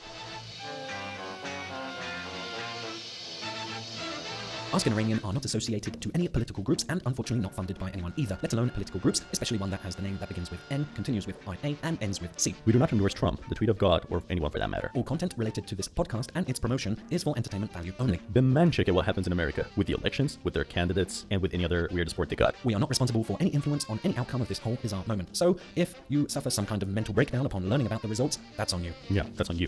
Ask 4.73 4.87
an 4.87 4.93
Iranian 4.93 5.19
are 5.23 5.31
not 5.31 5.45
associated 5.45 6.01
to 6.01 6.09
any 6.15 6.27
political 6.27 6.63
groups 6.63 6.83
and 6.89 6.99
unfortunately 7.05 7.43
not 7.43 7.53
funded 7.53 7.77
by 7.77 7.91
anyone 7.91 8.11
either, 8.17 8.39
let 8.41 8.53
alone 8.53 8.71
political 8.71 8.99
groups, 8.99 9.21
especially 9.31 9.59
one 9.59 9.69
that 9.69 9.81
has 9.81 9.95
the 9.95 10.01
name 10.01 10.17
that 10.17 10.29
begins 10.29 10.49
with 10.49 10.59
N, 10.71 10.87
continues 10.95 11.27
with 11.27 11.35
IA, 11.47 11.75
and 11.83 12.01
ends 12.01 12.19
with 12.19 12.39
C. 12.39 12.55
We 12.65 12.73
do 12.73 12.79
not 12.79 12.91
endorse 12.91 13.13
Trump, 13.13 13.47
the 13.49 13.53
tweet 13.53 13.69
of 13.69 13.77
God, 13.77 14.03
or 14.09 14.23
anyone 14.31 14.49
for 14.49 14.57
that 14.57 14.71
matter. 14.71 14.89
All 14.95 15.03
content 15.03 15.35
related 15.37 15.67
to 15.67 15.75
this 15.75 15.87
podcast 15.87 16.29
and 16.33 16.49
its 16.49 16.59
promotion 16.59 16.99
is 17.11 17.21
for 17.21 17.37
entertainment 17.37 17.71
value 17.71 17.93
only. 17.99 18.19
The 18.33 18.69
check 18.71 18.87
at 18.87 18.95
what 18.95 19.05
happens 19.05 19.27
in 19.27 19.33
America 19.33 19.67
with 19.75 19.85
the 19.85 19.93
elections, 19.93 20.39
with 20.43 20.55
their 20.55 20.63
candidates, 20.63 21.27
and 21.29 21.39
with 21.39 21.53
any 21.53 21.65
other 21.65 21.87
weird 21.91 22.09
sport 22.09 22.29
they 22.29 22.35
got. 22.35 22.55
We 22.63 22.73
are 22.73 22.79
not 22.79 22.89
responsible 22.89 23.23
for 23.23 23.37
any 23.39 23.51
influence 23.51 23.87
on 23.91 23.99
any 24.03 24.17
outcome 24.17 24.41
of 24.41 24.47
this 24.47 24.57
whole 24.57 24.77
bizarre 24.81 25.03
moment. 25.05 25.37
So, 25.37 25.55
if 25.75 26.01
you 26.09 26.27
suffer 26.27 26.49
some 26.49 26.65
kind 26.65 26.81
of 26.81 26.89
mental 26.89 27.13
breakdown 27.13 27.45
upon 27.45 27.69
learning 27.69 27.85
about 27.85 28.01
the 28.01 28.07
results, 28.07 28.39
that's 28.57 28.73
on 28.73 28.83
you. 28.83 28.93
Yeah, 29.11 29.25
that's 29.35 29.51
on 29.51 29.57
you. 29.59 29.67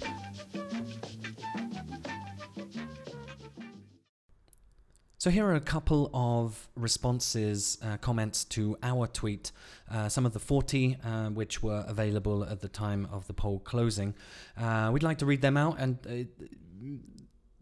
So 5.26 5.32
here 5.32 5.48
are 5.48 5.56
a 5.56 5.60
couple 5.60 6.12
of 6.14 6.70
responses, 6.76 7.80
uh, 7.82 7.98
comments 7.98 8.44
to 8.44 8.78
our 8.84 9.08
tweet. 9.08 9.52
Uh, 9.90 10.08
some 10.08 10.24
of 10.24 10.34
the 10.34 10.40
40 10.40 10.98
uh, 11.04 11.30
which 11.30 11.64
were 11.64 11.84
available 11.88 12.44
at 12.44 12.62
the 12.62 12.68
time 12.68 13.08
of 13.12 13.26
the 13.26 13.34
poll 13.34 13.58
closing. 13.58 14.14
Uh, 14.56 14.92
we'd 14.94 15.02
like 15.02 15.18
to 15.18 15.26
read 15.26 15.42
them 15.42 15.58
out, 15.58 15.80
and 15.80 15.98
uh, 16.08 16.90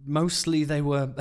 mostly 0.05 0.65
they 0.65 0.81
were 0.81 1.13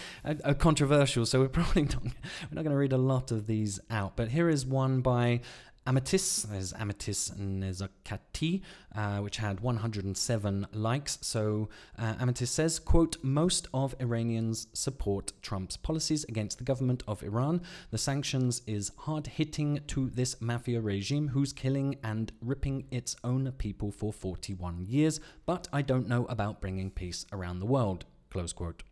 controversial. 0.58 1.26
So 1.26 1.40
we're 1.40 1.48
probably 1.48 1.82
not 1.82 2.02
we're 2.04 2.54
not 2.54 2.62
going 2.62 2.70
to 2.70 2.76
read 2.78 2.94
a 2.94 2.96
lot 2.96 3.30
of 3.30 3.46
these 3.46 3.78
out. 3.90 4.16
But 4.16 4.28
here 4.30 4.48
is 4.48 4.64
one 4.64 5.02
by 5.02 5.42
Amethyst, 5.84 6.48
there's 6.50 6.72
Amethyst 6.74 7.36
Nezakati, 7.36 8.62
uh, 8.94 9.18
which 9.18 9.38
had 9.38 9.58
107 9.60 10.66
likes. 10.72 11.18
So 11.22 11.68
uh, 11.98 12.14
Amethyst 12.20 12.54
says, 12.54 12.78
quote, 12.78 13.16
most 13.22 13.66
of 13.74 13.96
Iranians 14.00 14.68
support 14.72 15.32
Trump's 15.42 15.76
policies 15.76 16.22
against 16.24 16.58
the 16.58 16.64
government 16.64 17.02
of 17.08 17.24
Iran. 17.24 17.62
The 17.90 17.98
sanctions 17.98 18.62
is 18.64 18.92
hard 18.96 19.26
hitting 19.26 19.80
to 19.88 20.08
this 20.10 20.40
mafia 20.40 20.80
regime 20.80 21.28
who's 21.28 21.52
killing 21.52 21.96
and 22.04 22.30
ripping 22.40 22.86
its 22.92 23.16
own 23.24 23.50
people 23.58 23.90
for 23.90 24.12
41 24.12 24.86
years, 24.86 25.18
but 25.46 25.66
I 25.72 25.82
don't 25.82 26.08
know 26.08 26.26
about 26.26 26.60
bringing 26.60 26.90
peace 26.90 27.26
around 27.32 27.58
the 27.58 27.66
world, 27.66 28.04
close 28.30 28.52
quote. 28.52 28.84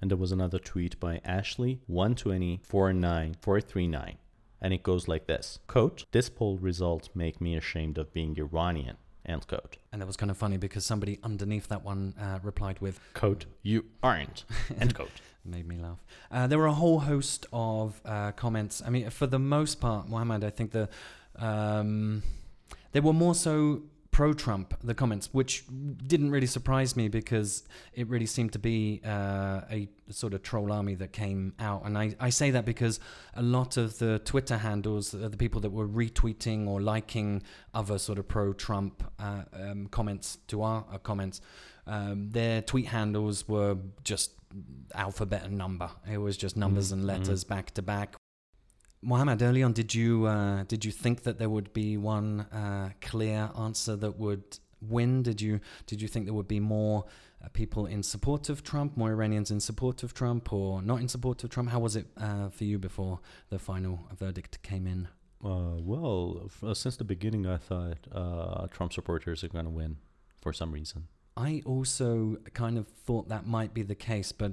And 0.00 0.10
there 0.10 0.16
was 0.16 0.32
another 0.32 0.58
tweet 0.58 0.98
by 0.98 1.20
Ashley 1.22 1.82
120 1.86 2.60
and 4.60 4.72
it 4.74 4.82
goes 4.82 5.08
like 5.08 5.26
this. 5.26 5.58
Quote 5.66 6.04
this 6.12 6.28
poll 6.28 6.58
results 6.58 7.10
make 7.14 7.40
me 7.40 7.56
ashamed 7.56 7.98
of 7.98 8.12
being 8.12 8.36
iranian. 8.38 8.96
End 9.26 9.46
quote. 9.46 9.76
And 9.92 10.00
that 10.00 10.06
was 10.06 10.16
kind 10.16 10.30
of 10.30 10.36
funny 10.36 10.56
because 10.56 10.84
somebody 10.84 11.18
underneath 11.22 11.68
that 11.68 11.84
one 11.84 12.14
uh, 12.20 12.38
replied 12.42 12.80
with, 12.80 13.00
quote 13.14 13.46
you 13.62 13.84
aren't. 14.02 14.44
End 14.80 14.94
quote. 14.94 15.20
Made 15.44 15.66
me 15.66 15.78
laugh. 15.78 16.04
Uh, 16.30 16.46
there 16.46 16.58
were 16.58 16.66
a 16.66 16.72
whole 16.72 17.00
host 17.00 17.46
of 17.52 18.00
uh, 18.04 18.32
comments. 18.32 18.82
I 18.84 18.90
mean, 18.90 19.08
for 19.10 19.26
the 19.26 19.38
most 19.38 19.80
part, 19.80 20.08
Mohammed, 20.08 20.44
I 20.44 20.50
think 20.50 20.72
the 20.72 20.88
um, 21.36 22.22
they 22.92 23.00
were 23.00 23.12
more 23.12 23.34
so 23.34 23.82
pro-Trump. 24.10 24.74
The 24.82 24.94
comments, 24.94 25.28
which 25.32 25.64
didn't 26.06 26.30
really 26.30 26.46
surprise 26.46 26.96
me 26.96 27.08
because 27.08 27.64
it 27.94 28.08
really 28.08 28.26
seemed 28.26 28.52
to 28.52 28.58
be 28.58 29.00
uh, 29.04 29.62
a 29.70 29.88
sort 30.10 30.34
of 30.34 30.42
troll 30.42 30.72
army 30.72 30.94
that 30.96 31.12
came 31.12 31.54
out. 31.58 31.84
And 31.84 31.96
I, 31.96 32.14
I 32.18 32.30
say 32.30 32.50
that 32.50 32.64
because 32.64 32.98
a 33.34 33.42
lot 33.42 33.76
of 33.76 33.98
the 33.98 34.18
Twitter 34.18 34.58
handles, 34.58 35.14
uh, 35.14 35.28
the 35.28 35.36
people 35.36 35.60
that 35.60 35.70
were 35.70 35.88
retweeting 35.88 36.66
or 36.66 36.80
liking 36.80 37.42
other 37.72 37.98
sort 37.98 38.18
of 38.18 38.26
pro-Trump 38.28 39.04
uh, 39.18 39.42
um, 39.52 39.86
comments 39.86 40.38
to 40.48 40.62
our 40.62 40.84
uh, 40.92 40.98
comments, 40.98 41.40
um, 41.86 42.30
their 42.30 42.62
tweet 42.62 42.86
handles 42.86 43.48
were 43.48 43.76
just 44.04 44.32
alphabet 44.94 45.44
and 45.44 45.56
number. 45.56 45.90
It 46.10 46.18
was 46.18 46.36
just 46.36 46.56
numbers 46.56 46.90
Mhm, 46.90 46.94
and 46.94 47.02
mhm. 47.04 47.06
letters 47.08 47.44
back 47.44 47.72
to 47.74 47.82
back. 47.82 48.16
Mohammed, 49.02 49.40
early 49.42 49.62
on, 49.62 49.72
did 49.72 49.94
you 49.94 50.26
uh, 50.26 50.64
did 50.64 50.84
you 50.84 50.92
think 50.92 51.22
that 51.22 51.38
there 51.38 51.48
would 51.48 51.72
be 51.72 51.96
one 51.96 52.40
uh, 52.52 52.90
clear 53.00 53.50
answer 53.58 53.96
that 53.96 54.18
would 54.18 54.58
win? 54.82 55.22
Did 55.22 55.40
you 55.40 55.60
did 55.86 56.02
you 56.02 56.08
think 56.08 56.26
there 56.26 56.34
would 56.34 56.48
be 56.48 56.60
more 56.60 57.06
uh, 57.42 57.48
people 57.52 57.86
in 57.86 58.02
support 58.02 58.50
of 58.50 58.62
Trump, 58.62 58.96
more 58.98 59.10
Iranians 59.10 59.50
in 59.50 59.60
support 59.60 60.02
of 60.02 60.12
Trump, 60.12 60.52
or 60.52 60.82
not 60.82 61.00
in 61.00 61.08
support 61.08 61.42
of 61.44 61.50
Trump? 61.50 61.70
How 61.70 61.78
was 61.78 61.96
it 61.96 62.06
uh, 62.18 62.50
for 62.50 62.64
you 62.64 62.78
before 62.78 63.20
the 63.48 63.58
final 63.58 64.06
verdict 64.18 64.62
came 64.62 64.86
in? 64.86 65.08
uh, 65.42 65.76
well 65.78 66.42
f- 66.44 66.62
uh, 66.62 66.74
since 66.74 66.96
the 66.98 67.04
beginning 67.04 67.46
i 67.46 67.56
thought 67.56 67.96
uh, 68.12 68.66
trump 68.66 68.92
supporters 68.92 69.42
are 69.42 69.48
going 69.48 69.64
to 69.64 69.70
win 69.70 69.96
for 70.42 70.52
some 70.52 70.70
reason 70.70 71.08
I 71.36 71.62
also 71.64 72.36
kind 72.52 72.76
of 72.76 72.86
thought 72.88 73.28
that 73.30 73.46
might 73.46 73.72
be 73.72 73.82
the 73.82 73.94
case, 73.94 74.30
but 74.32 74.52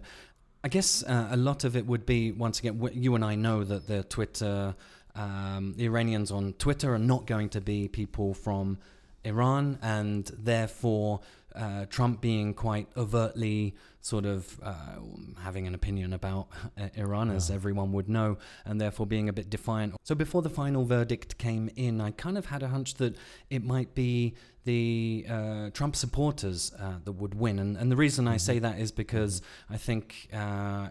I 0.64 0.70
guess 0.70 1.04
uh, 1.04 1.30
a 1.32 1.38
lot 1.38 1.64
of 1.64 1.76
it 1.76 1.86
would 1.86 2.06
be 2.06 2.32
once 2.32 2.60
again, 2.60 2.90
you 2.94 3.16
and 3.16 3.24
I 3.24 3.36
know 3.36 3.64
that 3.64 3.88
the 3.88 4.04
Twitter, 4.04 4.76
um, 5.16 5.76
the 5.78 5.86
Iranians 5.86 6.32
on 6.32 6.54
Twitter 6.54 6.94
are 6.94 7.00
not 7.00 7.26
going 7.28 7.50
to 7.50 7.62
be 7.62 7.88
people 7.88 8.34
from 8.34 8.80
Iran, 9.24 9.78
and 9.82 10.26
therefore 10.38 11.22
uh, 11.58 11.86
Trump 11.90 12.22
being 12.22 12.54
quite 12.54 12.88
overtly 12.96 13.76
sort 14.02 14.26
of 14.26 14.60
uh, 14.64 14.74
having 15.42 15.68
an 15.68 15.76
opinion 15.76 16.14
about 16.14 16.48
uh, 16.80 16.88
Iran, 16.96 17.30
as 17.30 17.50
Yeah. 17.50 17.56
everyone 17.56 17.92
would 17.92 18.08
know, 18.08 18.38
and 18.66 18.80
therefore 18.80 19.06
being 19.06 19.28
a 19.28 19.34
bit 19.34 19.50
defiant. 19.50 19.96
So 20.04 20.16
before 20.16 20.42
the 20.42 20.50
final 20.50 20.86
verdict 20.86 21.38
came 21.38 21.70
in, 21.76 22.00
I 22.00 22.12
kind 22.12 22.38
of 22.38 22.46
had 22.46 22.64
a 22.64 22.70
hunch 22.70 22.94
that 22.96 23.16
it 23.50 23.64
might 23.64 23.94
be 23.96 24.36
the 24.64 25.26
uh, 25.30 25.70
Trump 25.72 25.96
supporters 25.96 26.74
uh, 26.80 27.00
that 27.06 27.14
would 27.14 27.36
win. 27.36 27.60
And, 27.60 27.78
and 27.78 27.92
the 27.92 27.96
reason 27.96 28.28
I 28.28 28.38
say 28.38 28.60
that 28.60 28.80
is 28.80 28.92
because 28.92 29.42
I 29.70 29.78
think 29.78 30.30
uh, 30.34 30.90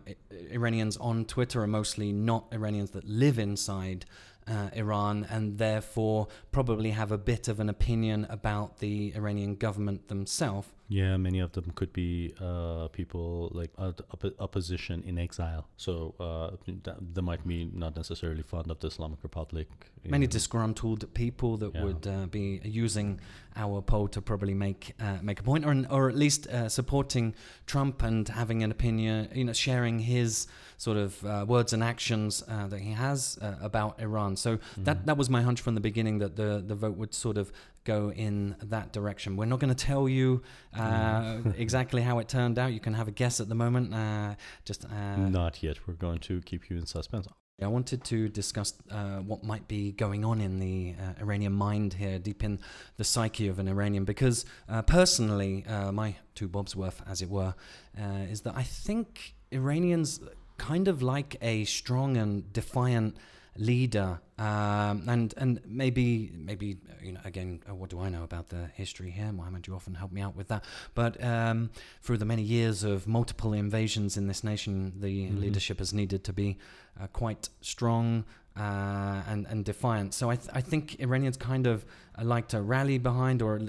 Iranians 0.51 0.97
on 0.97 1.25
Twitter 1.27 1.63
are 1.63 1.67
mostly 1.67 2.13
not 2.13 2.47
Iranians 2.53 2.91
that 2.91 3.05
live 3.05 3.39
inside 3.39 4.05
uh, 4.49 4.71
Iran 4.75 5.26
and 5.31 5.59
therefore 5.59 6.29
probably 6.53 6.91
have 6.91 7.12
a 7.12 7.19
bit 7.19 7.49
of 7.49 7.61
an 7.61 7.69
opinion 7.69 8.26
about 8.31 8.79
the 8.79 9.12
Iranian 9.17 9.57
government 9.57 10.09
themselves. 10.09 10.69
Yeah, 10.88 11.16
many 11.16 11.40
of 11.40 11.50
them 11.50 11.73
could 11.75 11.93
be 11.93 12.33
uh, 12.40 12.87
people 12.93 13.50
like 13.52 13.73
uh, 13.76 13.93
opposition 14.38 15.02
in 15.05 15.19
exile. 15.19 15.66
So 15.76 16.14
uh, 16.21 16.50
th- 16.64 16.97
they 17.14 17.23
might 17.23 17.45
be 17.47 17.69
not 17.73 17.97
necessarily 17.97 18.43
fond 18.43 18.71
of 18.71 18.78
the 18.78 18.87
Islamic 18.87 19.19
Republic. 19.25 19.69
Many 20.05 20.25
in- 20.26 20.31
disgruntled 20.31 21.12
people 21.14 21.57
that 21.59 21.75
Yeah. 21.75 21.85
would 21.85 22.07
uh, 22.07 22.26
be 22.26 22.61
using 22.62 23.21
our 23.57 23.83
poll 23.83 24.07
to 24.09 24.21
probably 24.23 24.55
make 24.55 24.95
uh, 25.00 25.19
make 25.23 25.40
a 25.40 25.43
point, 25.43 25.64
or 25.64 25.75
or 25.90 26.09
at 26.09 26.14
least 26.16 26.47
uh, 26.47 26.69
supporting 26.69 27.35
Trump 27.66 28.02
and 28.02 28.28
having 28.28 28.62
an 28.62 28.71
opinion, 28.71 29.28
you 29.35 29.45
know, 29.45 29.55
sharing 29.55 29.99
his 29.99 30.47
sort 30.78 30.99
of 30.99 31.25
uh, 31.25 31.45
words 31.49 31.73
and 31.73 31.83
actions 31.83 32.45
uh, 32.49 32.69
that 32.69 32.81
he 32.81 32.93
has 32.93 33.38
uh, 33.43 33.55
about 33.61 33.99
Iran. 34.00 34.37
So 34.37 34.59
that 34.85 35.07
that 35.07 35.16
was 35.19 35.28
my 35.28 35.43
hunch 35.43 35.61
from 35.62 35.75
the 35.75 35.81
beginning 35.81 36.19
that 36.21 36.37
the 36.37 36.62
the 36.64 36.75
vote 36.76 36.97
would 36.97 37.12
sort 37.14 37.38
of 37.38 37.50
go 37.87 38.12
in 38.12 38.57
that 38.64 38.93
direction. 38.93 39.37
We're 39.37 39.47
not 39.47 39.61
going 39.61 39.75
to 39.75 39.87
tell 39.87 40.09
you 40.09 40.43
uh, 40.76 41.38
exactly 41.57 42.02
how 42.02 42.19
it 42.19 42.28
turned 42.28 42.59
out. 42.59 42.73
You 42.73 42.81
can 42.81 42.93
have 42.95 43.09
a 43.09 43.12
guess 43.12 43.40
at 43.40 43.49
the 43.49 43.55
moment. 43.55 43.95
Uh, 43.95 44.35
just 44.66 44.85
uh, 44.85 45.16
Not 45.16 45.62
yet. 45.62 45.78
We're 45.87 45.95
going 45.95 46.19
to 46.21 46.43
keep 46.43 46.69
you 46.69 46.76
in 46.76 46.87
suspense. 46.87 47.26
I 47.62 47.69
wanted 47.69 48.05
to 48.05 48.28
discuss 48.28 48.75
uh, 48.90 49.21
what 49.21 49.43
might 49.43 49.66
be 49.66 49.93
going 49.93 50.26
on 50.26 50.43
in 50.43 50.59
the 50.59 50.95
uh, 51.00 51.23
Iranian 51.23 51.55
mind 51.55 51.95
here, 51.95 52.19
deep 52.19 52.45
in 52.45 52.59
the 52.99 53.05
psyche 53.05 53.49
of 53.49 53.59
an 53.59 53.66
Iranian, 53.66 54.05
because 54.05 54.45
uh, 54.69 54.83
personally, 54.83 55.64
uh, 55.66 55.90
my 55.90 56.16
two 56.35 56.49
bobs 56.49 56.76
worth, 56.76 57.00
as 57.09 57.23
it 57.23 57.31
were, 57.31 57.55
uh, 57.99 58.31
is 58.31 58.43
that 58.43 58.55
I 58.55 58.62
think 58.62 59.35
Iranians 59.52 60.21
kind 60.59 60.87
of 60.87 61.00
like 61.00 61.37
a 61.40 61.64
strong 61.64 62.19
and 62.19 62.52
defiant 62.52 63.16
leader, 63.59 64.21
um, 64.39 65.05
and 65.09 65.35
and 65.37 65.61
maybe 65.67 66.31
maybe 66.35 66.79
you 67.03 67.13
know 67.13 67.21
again, 67.25 67.63
uh, 67.69 67.75
what 67.75 67.91
do 67.91 68.01
I 68.01 68.09
know 68.09 68.23
about 68.25 68.49
the 68.49 68.67
history 68.75 69.11
here? 69.11 69.33
Mohammed, 69.33 69.67
you 69.67 69.75
often 69.75 69.95
help 69.95 70.13
me 70.13 70.21
out 70.21 70.37
with 70.37 70.49
that. 70.49 70.65
But 70.95 71.23
um, 71.23 71.71
through 72.03 72.19
the 72.19 72.25
many 72.25 72.43
years 72.43 72.85
of 72.85 73.07
multiple 73.07 73.53
invasions 73.53 74.17
in 74.17 74.27
this 74.27 74.43
nation, 74.45 75.01
the 75.01 75.27
Mhm. 75.29 75.41
leadership 75.41 75.79
has 75.79 75.93
needed 75.93 76.25
to 76.25 76.33
be 76.33 76.59
uh, 77.01 77.07
quite 77.09 77.49
strong. 77.61 78.25
Uh, 78.59 79.23
and 79.29 79.47
and 79.51 79.67
defiant. 79.67 80.15
So 80.15 80.31
I 80.31 80.37
th- 80.37 80.49
I 80.55 80.63
think 80.63 80.99
Iranians 80.99 81.37
kind 81.37 81.67
of 81.67 81.85
like 82.23 82.49
to 82.49 82.63
rally 82.63 82.97
behind 82.97 83.43
or 83.43 83.61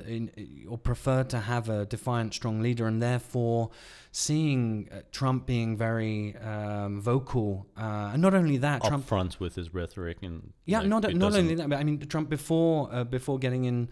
or 0.70 0.78
prefer 0.78 1.24
to 1.26 1.40
have 1.40 1.68
a 1.68 1.86
defiant, 1.86 2.34
strong 2.34 2.62
leader, 2.62 2.88
and 2.88 3.02
therefore 3.02 3.72
seeing 4.14 4.88
uh, 4.90 5.02
Trump 5.12 5.46
being 5.46 5.76
very 5.76 6.38
um, 6.38 7.02
vocal, 7.02 7.68
uh, 7.78 8.12
and 8.14 8.22
not 8.22 8.34
only 8.34 8.56
that, 8.58 8.82
Trump 8.82 9.06
front 9.06 9.42
with 9.42 9.56
his 9.56 9.74
rhetoric 9.74 10.20
and 10.22 10.54
yeah, 10.64 10.80
like, 10.80 10.88
not 10.88 11.14
not 11.14 11.36
only 11.36 11.56
that, 11.56 11.68
but 11.68 11.80
I 11.80 11.84
mean 11.84 12.00
Trump 12.08 12.30
before 12.30 12.90
uh, 12.90 13.04
before 13.04 13.40
getting 13.40 13.66
in 13.66 13.90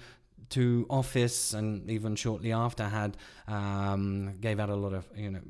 to 0.51 0.85
office 0.89 1.53
and 1.53 1.89
even 1.89 2.15
shortly 2.15 2.53
after 2.53 2.85
had 2.87 3.17
um, 3.47 4.33
gave 4.39 4.59
out 4.59 4.69
a 4.69 4.75
lot 4.75 4.93
of 4.93 5.05
you 5.15 5.31
know 5.31 5.41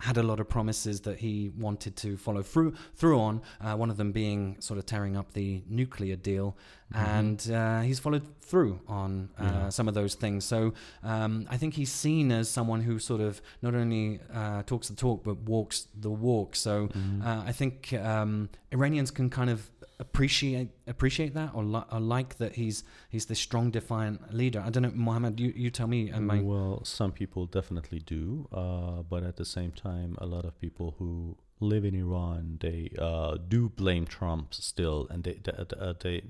had 0.00 0.16
a 0.16 0.22
lot 0.22 0.40
of 0.40 0.48
promises 0.48 1.00
that 1.02 1.18
he 1.18 1.50
wanted 1.58 1.94
to 1.96 2.16
follow 2.16 2.42
through 2.42 2.74
through 2.94 3.18
on. 3.20 3.42
Uh, 3.60 3.74
one 3.76 3.90
of 3.90 3.96
them 3.96 4.12
being 4.12 4.56
sort 4.60 4.78
of 4.78 4.86
tearing 4.86 5.16
up 5.16 5.32
the 5.32 5.62
nuclear 5.68 6.16
deal, 6.16 6.56
Mhm. 6.92 7.06
and 7.18 7.50
uh, 7.52 7.80
he's 7.82 7.98
followed 8.00 8.24
through 8.40 8.80
on 8.88 9.28
uh, 9.38 9.44
Yeah. 9.44 9.68
some 9.68 9.86
of 9.88 9.94
those 9.94 10.14
things. 10.16 10.44
So 10.44 10.72
um, 11.02 11.46
I 11.48 11.56
think 11.56 11.74
he's 11.74 11.92
seen 11.92 12.32
as 12.32 12.48
someone 12.48 12.80
who 12.82 12.98
sort 12.98 13.20
of 13.20 13.40
not 13.62 13.74
only 13.74 14.20
uh, 14.32 14.62
talks 14.64 14.88
the 14.88 14.96
talk 14.96 15.22
but 15.22 15.36
walks 15.54 15.86
the 15.94 16.10
walk. 16.10 16.56
So 16.56 16.88
Mhm. 16.88 17.24
uh, 17.24 17.42
I 17.46 17.52
think 17.52 17.92
um, 17.92 18.48
Iranians 18.72 19.10
can 19.10 19.30
kind 19.30 19.50
of 19.50 19.70
appreciate 20.00 20.70
appreciate 20.86 21.34
that 21.34 21.50
or, 21.54 21.62
li- 21.62 21.88
or 21.92 22.00
like 22.00 22.38
that 22.38 22.54
he's 22.56 22.82
he's 23.10 23.26
this 23.26 23.38
strong 23.38 23.70
defiant 23.70 24.34
leader. 24.34 24.60
I 24.66 24.70
don't 24.70 24.82
know, 24.82 24.92
Mohammed. 24.94 25.38
You, 25.38 25.52
you 25.54 25.70
tell 25.70 25.86
me. 25.86 26.10
Am 26.10 26.30
I, 26.30 26.40
well, 26.40 26.82
some 26.84 27.12
people 27.12 27.46
definitely 27.46 28.00
do, 28.00 28.48
uh, 28.52 29.02
but 29.02 29.22
at 29.22 29.36
the 29.36 29.44
same 29.44 29.72
time, 29.72 30.16
a 30.18 30.26
lot 30.26 30.44
of 30.44 30.58
people 30.58 30.96
who 30.98 31.36
live 31.60 31.84
in 31.84 31.94
Iran 31.94 32.58
they 32.60 32.90
uh, 32.98 33.36
do 33.36 33.68
blame 33.68 34.06
Trump 34.06 34.54
still, 34.54 35.06
and 35.10 35.22
they 35.24 35.34
they, 35.44 35.52
uh, 35.52 35.94
they 36.00 36.22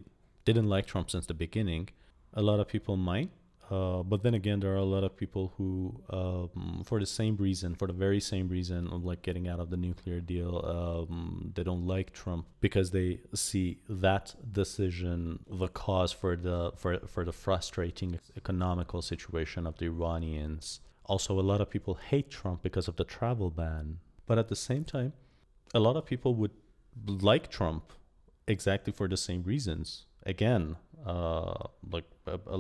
didn't 0.44 0.68
like 0.68 0.86
Trump 0.86 1.10
since 1.10 1.26
the 1.26 1.34
beginning. 1.34 1.88
A 2.34 2.42
lot 2.42 2.60
of 2.60 2.68
people 2.68 2.96
might, 2.96 3.30
uh, 3.70 4.02
but 4.02 4.22
then 4.24 4.34
again, 4.34 4.58
there 4.58 4.72
are 4.72 4.76
a 4.76 4.84
lot 4.84 5.04
of 5.04 5.16
people 5.16 5.52
who, 5.56 6.02
um, 6.10 6.82
for 6.84 6.98
the 6.98 7.06
same 7.06 7.36
reason, 7.36 7.76
for 7.76 7.86
the 7.86 7.92
very 7.92 8.20
same 8.20 8.48
reason 8.48 8.88
of 8.88 9.04
like 9.04 9.22
getting 9.22 9.46
out 9.46 9.60
of 9.60 9.70
the 9.70 9.76
nuclear 9.76 10.20
deal, 10.20 10.64
um, 10.66 11.52
they 11.54 11.62
don't 11.62 11.86
like 11.86 12.12
Trump 12.12 12.46
because 12.60 12.90
they 12.90 13.20
see 13.32 13.78
that 13.88 14.34
decision 14.52 15.38
the 15.48 15.68
cause 15.68 16.10
for 16.10 16.34
the 16.34 16.72
for 16.76 16.98
for 17.06 17.24
the 17.24 17.32
frustrating 17.32 18.18
economical 18.36 19.00
situation 19.02 19.66
of 19.68 19.78
the 19.78 19.86
Iranians. 19.86 20.80
Also, 21.04 21.38
a 21.38 21.42
lot 21.52 21.60
of 21.60 21.70
people 21.70 21.94
hate 21.94 22.28
Trump 22.28 22.62
because 22.62 22.88
of 22.88 22.96
the 22.96 23.04
travel 23.04 23.50
ban, 23.50 23.98
but 24.26 24.36
at 24.36 24.48
the 24.48 24.56
same 24.56 24.84
time, 24.84 25.12
a 25.72 25.78
lot 25.78 25.96
of 25.96 26.04
people 26.04 26.34
would 26.34 26.52
like 27.06 27.48
Trump 27.50 27.92
exactly 28.48 28.92
for 28.92 29.06
the 29.06 29.16
same 29.16 29.44
reasons. 29.44 30.06
Again, 30.26 30.76
uh, 31.06 31.68
like 31.88 32.04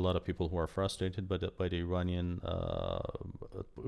lot 0.00 0.16
of 0.16 0.24
people 0.24 0.48
who 0.48 0.58
are 0.58 0.66
frustrated 0.66 1.28
by 1.28 1.36
the, 1.36 1.52
by 1.56 1.68
the 1.68 1.78
Iranian 1.78 2.40
uh, 2.44 3.00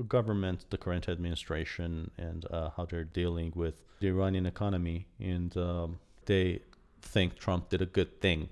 government, 0.07 0.65
the 0.69 0.77
current 0.77 1.09
administration, 1.09 2.11
and 2.17 2.45
uh, 2.49 2.69
how 2.75 2.85
they're 2.85 3.03
dealing 3.03 3.51
with 3.55 3.81
the 3.99 4.07
Iranian 4.07 4.45
economy, 4.45 5.07
and 5.19 5.55
um, 5.57 5.99
they 6.25 6.59
think 7.01 7.37
Trump 7.37 7.69
did 7.69 7.81
a 7.81 7.85
good 7.85 8.21
thing 8.21 8.49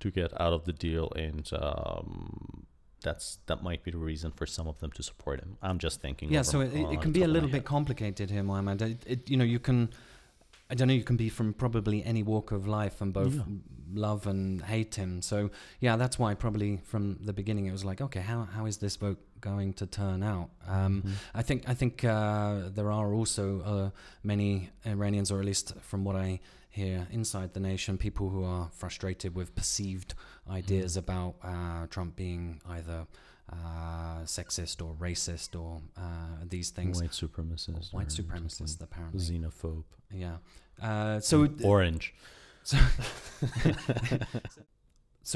to 0.00 0.10
get 0.10 0.32
out 0.40 0.52
of 0.52 0.64
the 0.64 0.72
deal, 0.72 1.12
and 1.16 1.48
um, 1.52 2.66
that's 3.02 3.38
that 3.46 3.62
might 3.62 3.82
be 3.84 3.90
the 3.90 3.98
reason 3.98 4.30
for 4.32 4.46
some 4.46 4.66
of 4.66 4.78
them 4.80 4.90
to 4.92 5.02
support 5.02 5.40
him. 5.40 5.56
I'm 5.62 5.78
just 5.78 6.00
thinking. 6.00 6.30
yeah, 6.30 6.40
over 6.40 6.44
so 6.44 6.60
it, 6.60 6.74
it 6.74 7.00
can 7.00 7.12
be 7.12 7.22
a 7.22 7.28
little 7.28 7.48
bit 7.48 7.64
complicated 7.64 8.30
here, 8.30 8.42
Mohammed. 8.42 8.82
It, 8.82 9.02
it, 9.06 9.30
you 9.30 9.36
know, 9.36 9.44
you 9.44 9.58
can. 9.58 9.90
I 10.72 10.74
don't 10.74 10.88
know. 10.88 10.94
You 10.94 11.04
can 11.04 11.16
be 11.18 11.28
from 11.28 11.52
probably 11.52 12.02
any 12.12 12.22
walk 12.22 12.50
of 12.50 12.66
life 12.66 13.02
and 13.02 13.12
both 13.12 13.34
Yeah. 13.34 13.42
love 13.94 14.26
and 14.26 14.62
hate 14.62 14.94
him. 14.94 15.20
So 15.20 15.50
yeah, 15.80 15.96
that's 15.96 16.18
why 16.18 16.34
probably 16.34 16.78
from 16.92 17.18
the 17.28 17.34
beginning 17.34 17.66
it 17.66 17.72
was 17.72 17.84
like, 17.84 18.00
okay, 18.00 18.20
how 18.22 18.44
how 18.56 18.64
is 18.66 18.78
this 18.78 18.96
vote 18.96 19.20
going 19.40 19.74
to 19.74 19.86
turn 19.86 20.22
out? 20.22 20.48
Um, 20.66 21.02
Mhm. 21.02 21.12
I 21.34 21.42
think 21.42 21.68
I 21.68 21.74
think 21.74 21.94
uh, 22.04 22.70
there 22.76 22.90
are 22.90 23.12
also 23.12 23.44
uh, 23.72 23.90
many 24.22 24.70
Iranians, 24.86 25.30
or 25.30 25.38
at 25.40 25.44
least 25.44 25.74
from 25.80 26.04
what 26.04 26.16
I 26.16 26.40
hear 26.70 27.06
inside 27.10 27.52
the 27.52 27.60
nation, 27.60 27.98
people 27.98 28.30
who 28.30 28.42
are 28.44 28.70
frustrated 28.72 29.34
with 29.34 29.54
perceived 29.54 30.14
ideas 30.48 30.96
about 30.96 31.34
uh, 31.42 31.86
Trump 31.94 32.16
being 32.16 32.62
either 32.66 33.06
uh, 33.52 34.22
sexist 34.24 34.82
or 34.82 34.94
racist 34.94 35.60
or 35.60 35.80
uh, 35.96 36.02
these 36.48 36.70
things. 36.70 37.00
White 37.00 37.10
supremacist. 37.10 37.92
White 37.92 38.06
or 38.06 38.10
something. 38.10 38.42
supremacists, 38.42 38.82
apparently. 38.82 39.20
Xenophobe. 39.20 39.84
Yeah. 40.10 40.36
Uh, 40.80 41.20
so 41.20 41.48
Orange. 41.62 42.14
So 42.64 42.78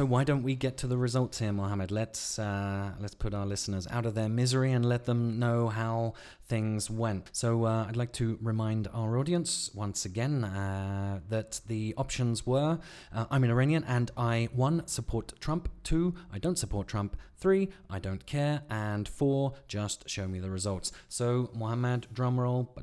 why 0.05 0.25
don't 0.25 0.43
we 0.43 0.57
get 0.57 0.77
to 0.79 0.89
the 0.89 0.99
results 0.99 1.39
here, 1.39 1.53
Mohammed? 1.53 1.93
Let's 1.93 2.41
uh, 2.41 2.91
let's 2.99 3.15
put 3.15 3.33
our 3.33 3.47
listeners 3.47 3.87
out 3.89 4.05
of 4.05 4.17
their 4.17 4.29
misery 4.29 4.73
and 4.73 4.85
let 4.85 5.05
them 5.05 5.39
know 5.39 5.69
how 5.69 6.15
things 6.43 6.91
went. 6.91 7.31
So 7.33 7.67
uh, 7.67 7.87
I'd 7.89 7.97
like 7.97 8.13
to 8.15 8.37
remind 8.43 8.89
our 8.93 9.17
audience 9.17 9.71
once 9.75 10.05
again 10.05 10.43
uh, 10.43 11.21
that 11.29 11.61
the 11.69 11.95
options 11.97 12.45
were: 12.45 12.81
uh, 13.15 13.27
I'm 13.31 13.45
an 13.45 13.51
Iranian 13.51 13.85
and 13.85 14.11
I 14.17 14.49
one 14.53 14.85
support 14.89 15.33
Trump, 15.39 15.69
two 15.85 16.15
I 16.33 16.39
don't 16.41 16.59
support 16.59 16.89
Trump, 16.89 17.17
three 17.37 17.69
I 17.89 18.01
don't 18.01 18.27
care, 18.27 18.63
and 18.69 19.09
four 19.09 19.55
just 19.69 20.11
show 20.11 20.27
me 20.27 20.41
the 20.41 20.51
results. 20.51 20.91
So 21.09 21.51
Mohammed, 21.55 22.09
drum 22.13 22.41
roll, 22.41 22.75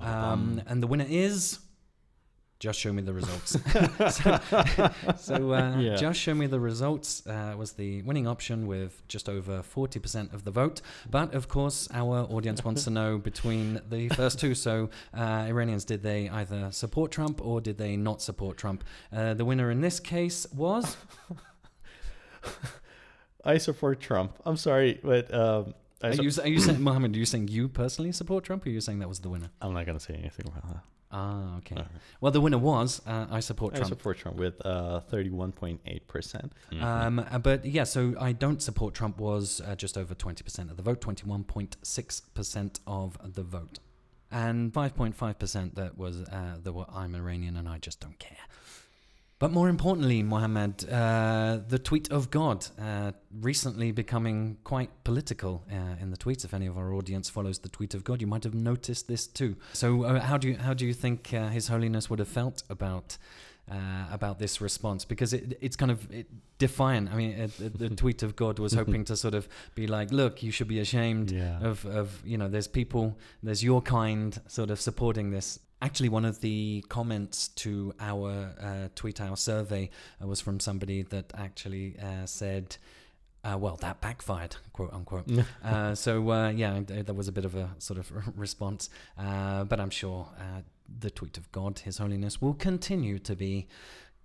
um, 0.00 0.60
and 0.66 0.82
the 0.82 0.88
winner 0.88 1.06
is. 1.08 1.60
Just 2.60 2.78
show 2.78 2.92
me 2.92 3.00
the 3.02 3.14
results. 3.14 3.56
so, 4.14 4.38
so 5.16 5.52
uh, 5.54 5.78
Yeah. 5.78 5.96
just 5.96 6.20
show 6.20 6.34
me 6.34 6.46
the 6.46 6.60
results 6.60 7.26
uh, 7.26 7.54
was 7.56 7.72
the 7.72 8.02
winning 8.02 8.26
option 8.26 8.66
with 8.66 9.02
just 9.08 9.30
over 9.30 9.62
40% 9.62 10.34
of 10.34 10.44
the 10.44 10.50
vote. 10.50 10.82
But 11.10 11.34
of 11.34 11.48
course, 11.48 11.88
our 11.94 12.18
audience 12.30 12.62
wants 12.62 12.84
to 12.84 12.90
know 12.90 13.16
between 13.16 13.80
the 13.88 14.10
first 14.10 14.38
two. 14.38 14.54
So, 14.54 14.90
uh, 15.16 15.22
Iranians, 15.48 15.86
did 15.86 16.02
they 16.02 16.28
either 16.28 16.70
support 16.70 17.10
Trump 17.10 17.40
or 17.44 17.62
did 17.62 17.78
they 17.78 17.96
not 17.96 18.20
support 18.20 18.58
Trump? 18.58 18.84
Uh, 19.10 19.32
the 19.32 19.46
winner 19.46 19.70
in 19.70 19.80
this 19.80 19.98
case 19.98 20.46
was. 20.52 20.98
I 23.44 23.56
support 23.56 24.00
Trump. 24.00 24.36
I'm 24.44 24.58
sorry, 24.58 25.00
but 25.02 25.32
um, 25.32 25.72
I 26.02 26.08
Are 26.08 26.12
su- 26.14 26.22
you, 26.24 26.30
are 26.42 26.48
you 26.48 26.60
saying, 26.60 26.82
Mohammed, 26.82 27.16
are 27.16 27.18
you 27.18 27.24
saying 27.24 27.48
you 27.48 27.68
personally 27.68 28.12
support 28.12 28.44
Trump 28.44 28.66
or 28.66 28.68
are 28.68 28.72
you 28.72 28.82
saying 28.82 28.98
that 28.98 29.08
was 29.08 29.20
the 29.20 29.30
winner? 29.30 29.48
I'm 29.62 29.72
not 29.72 29.86
gonna 29.86 29.98
say 30.00 30.12
anything 30.14 30.46
about 30.46 30.68
that. 30.68 30.82
Ah, 31.12 31.56
okay. 31.58 31.74
Alright. 31.74 31.90
Well, 32.20 32.30
the 32.30 32.40
winner 32.40 32.58
was 32.58 33.02
uh, 33.06 33.26
I 33.30 33.40
support 33.40 33.74
I 33.74 33.78
Trump. 33.78 33.88
support 33.88 34.18
Trump 34.18 34.36
with 34.36 34.64
uh, 34.64 35.00
31.8 35.12 36.06
percent. 36.06 36.52
Um, 36.80 37.18
uh, 37.18 37.38
but 37.38 37.64
yeah, 37.64 37.84
so 37.84 38.14
I 38.20 38.30
don't 38.32 38.62
support 38.62 38.94
Trump 38.94 39.18
was 39.18 39.60
uh, 39.66 39.74
just 39.74 39.98
over 39.98 40.14
20% 40.14 40.70
of 40.70 40.76
the 40.76 40.82
vote, 40.82 41.00
21.6% 41.00 42.80
of 42.86 43.34
the 43.34 43.42
vote. 43.42 43.78
And 44.30 44.72
5.5% 44.72 45.74
that 45.74 45.98
was 45.98 46.20
uh, 46.22 46.56
that 46.62 46.72
were 46.72 46.86
I'm 46.94 47.16
Iranian 47.16 47.56
and 47.56 47.68
I 47.68 47.78
just 47.78 47.98
don't 47.98 48.18
care. 48.20 48.36
But 49.40 49.52
more 49.52 49.70
importantly, 49.70 50.22
Mohammed, 50.22 50.86
uh, 50.90 51.60
the 51.66 51.78
tweet 51.78 52.12
of 52.12 52.30
God, 52.30 52.66
uh, 52.78 53.12
recently 53.40 53.90
becoming 53.90 54.58
quite 54.64 54.90
political 55.02 55.64
uh, 55.72 55.96
in 55.98 56.10
the 56.10 56.18
tweets. 56.18 56.44
If 56.44 56.52
any 56.52 56.66
of 56.66 56.76
our 56.76 56.92
audience 56.92 57.30
follows 57.30 57.58
the 57.60 57.70
tweet 57.70 57.94
of 57.94 58.04
God, 58.04 58.20
you 58.20 58.26
might 58.26 58.44
have 58.44 58.52
noticed 58.52 59.08
this 59.08 59.26
too. 59.26 59.56
So, 59.72 60.04
uh, 60.04 60.20
how 60.20 60.36
do 60.36 60.48
you 60.48 60.58
how 60.58 60.74
do 60.74 60.84
you 60.84 60.92
think 60.92 61.32
uh, 61.32 61.48
His 61.48 61.68
Holiness 61.68 62.10
would 62.10 62.18
have 62.18 62.28
felt 62.28 62.64
about 62.68 63.16
uh, 63.70 64.06
about 64.12 64.38
this 64.38 64.60
response? 64.60 65.04
Because 65.04 65.32
it, 65.32 65.58
it's 65.60 65.76
kind 65.76 65.90
of 65.90 66.10
it, 66.12 66.26
defiant. 66.58 67.10
I 67.12 67.16
mean, 67.16 67.30
it, 67.32 67.60
it- 67.60 67.78
the 67.78 67.88
tweet 68.02 68.22
of 68.22 68.36
God 68.36 68.58
was 68.58 68.74
hoping 68.74 69.04
to 69.06 69.16
sort 69.16 69.34
of 69.34 69.48
be 69.74 69.86
like, 69.86 70.12
"Look, 70.12 70.42
you 70.42 70.50
should 70.52 70.68
be 70.68 70.78
ashamed 70.80 71.30
Yeah. 71.30 71.58
of 71.60 71.84
of 71.86 72.22
you 72.24 72.38
know 72.38 72.48
there's 72.48 72.68
people 72.68 73.16
there's 73.42 73.62
your 73.64 73.82
kind 73.82 74.40
sort 74.46 74.70
of 74.70 74.80
supporting 74.80 75.30
this 75.30 75.58
actually 75.82 76.10
one 76.10 76.26
of 76.26 76.40
the 76.42 76.84
comments 76.90 77.48
to 77.48 77.94
our 78.00 78.50
uh, 78.60 78.88
tweet 78.94 79.18
our 79.20 79.36
survey 79.36 79.88
uh, 80.22 80.26
was 80.26 80.38
from 80.40 80.60
somebody 80.60 81.02
that 81.02 81.32
actually 81.34 81.96
uh, 81.98 82.26
said 82.26 82.76
uh, 83.44 83.56
well 83.58 83.76
that 83.76 83.98
backfired 84.02 84.56
quote 84.74 84.92
unquote 84.92 85.24
uh, 85.64 85.94
so 85.94 86.28
uh, 86.30 86.50
yeah 86.50 86.78
th- 86.80 87.06
there 87.06 87.14
was 87.14 87.28
a 87.28 87.32
bit 87.32 87.46
of 87.46 87.54
a 87.54 87.70
sort 87.78 87.98
of 87.98 88.12
response 88.38 88.90
uh, 89.16 89.64
but 89.64 89.80
i'm 89.80 89.88
sure 89.88 90.28
uh, 90.38 90.60
the 90.98 91.10
tweet 91.10 91.36
of 91.38 91.50
god 91.52 91.80
his 91.80 91.98
holiness 91.98 92.40
will 92.42 92.54
continue 92.54 93.18
to 93.18 93.34
be 93.36 93.66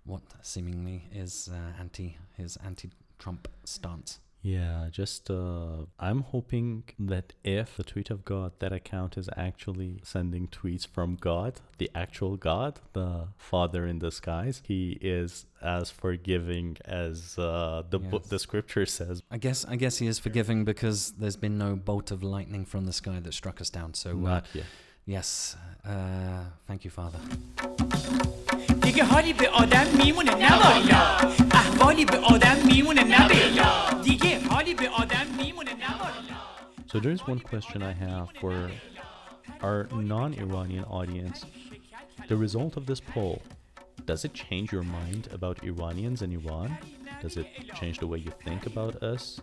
what 0.04 0.22
seemingly 0.42 1.08
is 1.12 1.48
uh, 1.52 1.80
anti 1.80 2.16
his 2.36 2.56
anti 2.64 2.90
trump 3.18 3.48
stance 3.64 4.20
Yeah, 4.42 4.88
just 4.92 5.28
uh, 5.30 5.86
I'm 6.08 6.20
hoping 6.34 6.84
that 7.12 7.32
if 7.42 7.68
the 7.76 7.82
tweet 7.82 8.10
of 8.14 8.20
God, 8.24 8.50
that 8.60 8.72
account 8.72 9.12
is 9.18 9.28
actually 9.36 9.92
sending 10.04 10.46
tweets 10.58 10.86
from 10.86 11.16
God, 11.30 11.52
the 11.78 11.90
actual 12.04 12.36
God, 12.36 12.72
the 12.92 13.10
Father 13.36 13.82
in 13.92 13.98
the 13.98 14.12
skies, 14.12 14.62
he 14.70 14.82
is 15.18 15.46
as 15.60 15.90
forgiving 15.90 16.76
as 16.84 17.36
uh, 17.38 17.82
the 17.92 17.98
Yes. 17.98 18.28
the 18.28 18.38
scripture 18.38 18.86
says. 18.86 19.16
I 19.36 19.38
guess 19.46 19.64
I 19.74 19.76
guess 19.82 19.94
he 20.02 20.06
is 20.06 20.18
forgiving 20.26 20.64
because 20.64 20.98
there's 21.20 21.40
been 21.46 21.58
no 21.66 21.70
bolt 21.88 22.08
of 22.12 22.22
lightning 22.22 22.64
from 22.72 22.82
the 22.86 22.92
sky 23.02 23.18
that 23.24 23.34
struck 23.34 23.60
us 23.60 23.70
down. 23.78 23.90
So 23.94 24.10
uh, 24.10 24.30
Not 24.32 24.44
yet. 24.54 24.66
yes, 25.05 25.55
uh, 25.85 26.43
thank 26.67 26.85
you, 26.85 26.91
Father. 26.91 27.19
دیگه 28.81 29.03
حالی 29.03 29.33
به 29.33 29.49
آدم 29.49 29.85
میمونه 29.97 30.35
نه 30.35 30.53
والا 30.53 30.97
احوالی 31.51 32.05
به 32.05 32.17
آدم 32.17 32.57
میمونه 32.65 33.03
نه 33.03 33.27
بلا 33.27 34.01
دیگه 34.03 34.47
حالی 34.49 34.73
به 34.73 34.89
آدم 34.89 35.25
میمونه 35.37 35.73
نه 35.73 35.97
والا 35.99 36.41
So 36.93 36.99
there's 36.99 37.25
one 37.27 37.39
question 37.39 37.81
I 37.83 37.93
have 37.93 38.27
for 38.41 38.69
our 39.61 39.87
non-Iranian 39.93 40.85
audience. 40.99 41.45
The 42.27 42.35
result 42.35 42.75
of 42.75 42.85
this 42.85 42.99
poll, 42.99 43.41
does 44.05 44.25
it 44.25 44.33
change 44.33 44.67
your 44.75 44.83
mind 44.83 45.23
about 45.37 45.63
Iranians 45.63 46.21
and 46.21 46.33
Iran? 46.33 46.69
Does 47.21 47.37
it 47.37 47.47
change 47.79 47.99
the 47.99 48.07
way 48.07 48.19
you 48.27 48.31
think 48.47 48.65
about 48.65 48.93
us? 49.13 49.39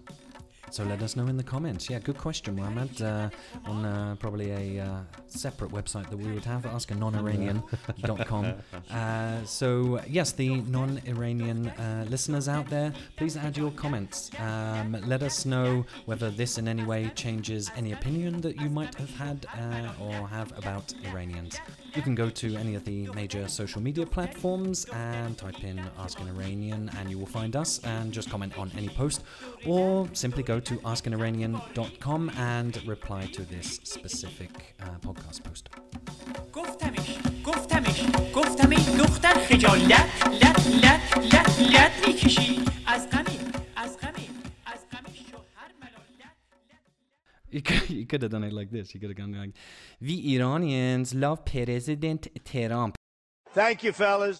So 0.71 0.83
let 0.83 1.01
us 1.03 1.15
know 1.15 1.27
in 1.27 1.37
the 1.37 1.43
comments. 1.43 1.89
Yeah, 1.89 1.99
good 1.99 2.17
question, 2.17 2.55
Mohammed. 2.55 3.01
Uh, 3.01 3.29
on 3.65 3.85
uh, 3.85 4.15
probably 4.19 4.51
a 4.51 4.83
uh, 4.83 5.01
separate 5.27 5.71
website 5.71 6.09
that 6.09 6.17
we 6.17 6.31
would 6.31 6.45
have, 6.45 6.63
askanoniranian.com. 6.63 8.53
uh, 8.91 9.43
so, 9.45 10.01
yes, 10.07 10.31
the 10.31 10.61
non 10.61 10.99
Iranian 11.05 11.67
uh, 11.69 12.05
listeners 12.09 12.49
out 12.49 12.67
there, 12.69 12.91
please 13.17 13.37
add 13.37 13.55
your 13.55 13.71
comments. 13.71 14.31
Um, 14.39 14.97
let 15.05 15.21
us 15.21 15.45
know 15.45 15.85
whether 16.05 16.31
this 16.31 16.57
in 16.57 16.67
any 16.67 16.83
way 16.83 17.11
changes 17.15 17.69
any 17.75 17.91
opinion 17.91 18.41
that 18.41 18.59
you 18.59 18.69
might 18.69 18.95
have 18.95 19.11
had 19.11 19.45
uh, 19.55 20.03
or 20.03 20.27
have 20.27 20.57
about 20.57 20.93
Iranians. 21.05 21.59
You 21.95 22.01
can 22.01 22.15
go 22.15 22.29
to 22.29 22.55
any 22.55 22.73
of 22.73 22.83
the 22.85 23.07
major 23.13 23.47
social 23.47 23.79
media 23.79 24.05
platforms 24.05 24.85
and 24.85 25.37
type 25.37 25.63
in 25.63 25.79
Ask 25.99 26.19
an 26.19 26.27
Iranian, 26.27 26.89
and 26.97 27.09
you 27.09 27.19
will 27.19 27.27
find 27.27 27.55
us 27.55 27.79
and 27.83 28.11
just 28.11 28.31
comment 28.31 28.57
on 28.57 28.71
any 28.75 28.89
post, 28.89 29.23
or 29.65 30.09
simply 30.13 30.41
go 30.41 30.52
to 30.52 30.74
askaniranian.com 30.84 32.30
and 32.36 32.86
reply 32.86 33.26
to 33.26 33.42
this 33.44 33.80
specific 33.84 34.74
uh, 34.80 34.98
podcast 35.06 35.42
post. 35.44 35.68
گفتمش 36.52 37.18
گفتمش 37.44 38.02
گفتم 38.34 38.70
این 38.70 38.96
دختر 38.98 39.34
خجالت 39.34 40.26
لط 40.26 40.66
لط 40.66 41.34
لط 41.34 41.60
لط 41.60 42.08
میکشی 42.08 42.60
از 42.86 43.10
غمی 43.10 43.38
از 43.76 43.98
غمی 43.98 44.28
از 44.66 44.80
غمی 44.92 45.16
شوهر 45.30 45.70
ملالت 45.80 46.36
You 47.50 47.62
could, 47.62 47.90
you 47.90 48.06
could 48.06 48.22
have 48.22 48.30
done 48.30 48.44
it 48.44 48.52
like 48.52 48.70
this. 48.70 48.94
You 48.94 49.00
could 49.00 49.10
have 49.10 49.16
gone 49.16 49.32
like, 49.32 49.54
"We 50.00 50.14
Iranians 50.36 51.14
love 51.14 51.44
President 51.44 52.22
Trump." 52.44 52.94
Thank 53.54 53.82
you, 53.84 53.92
fellas. 53.92 54.38